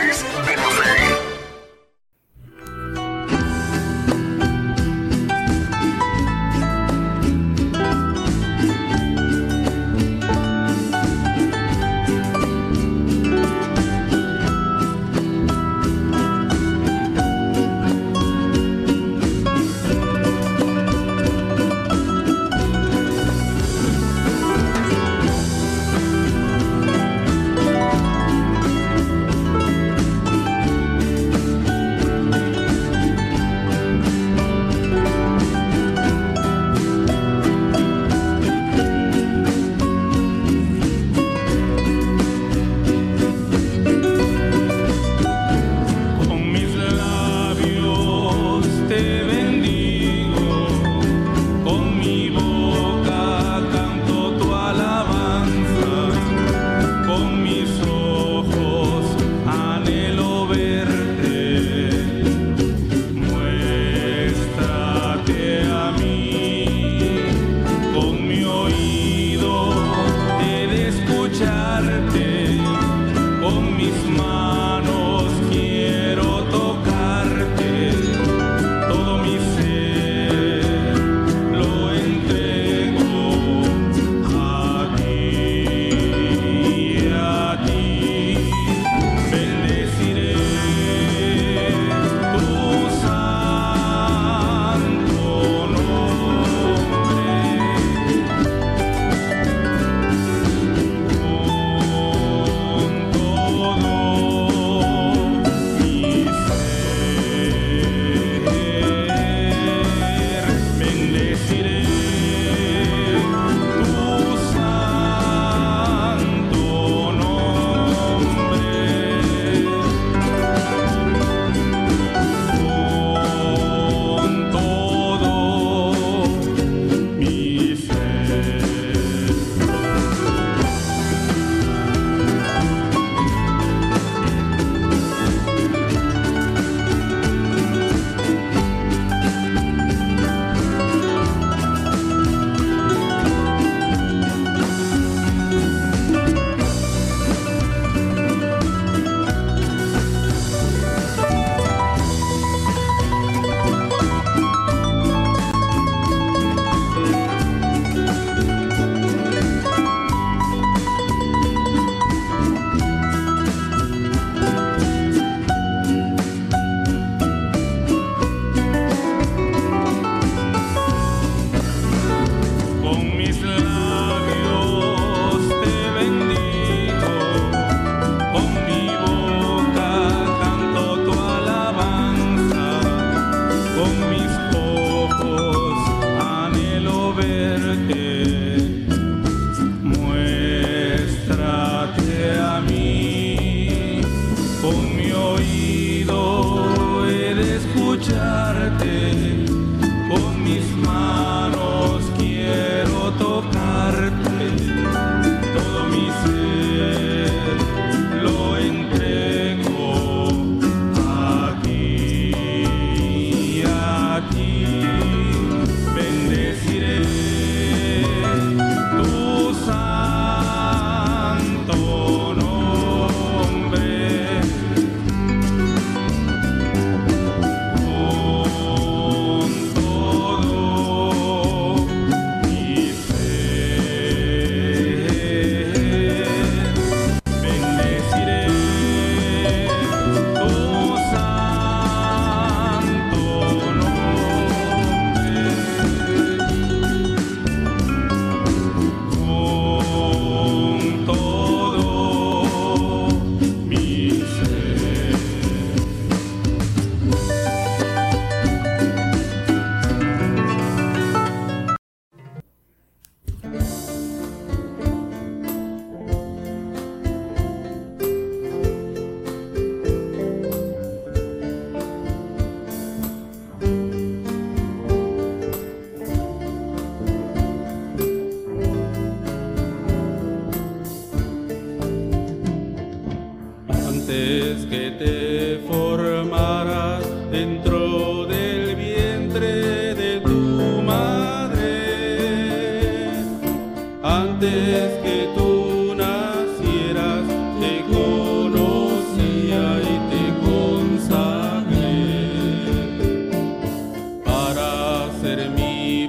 lasciarti 198.11 199.50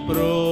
pro 0.07 0.52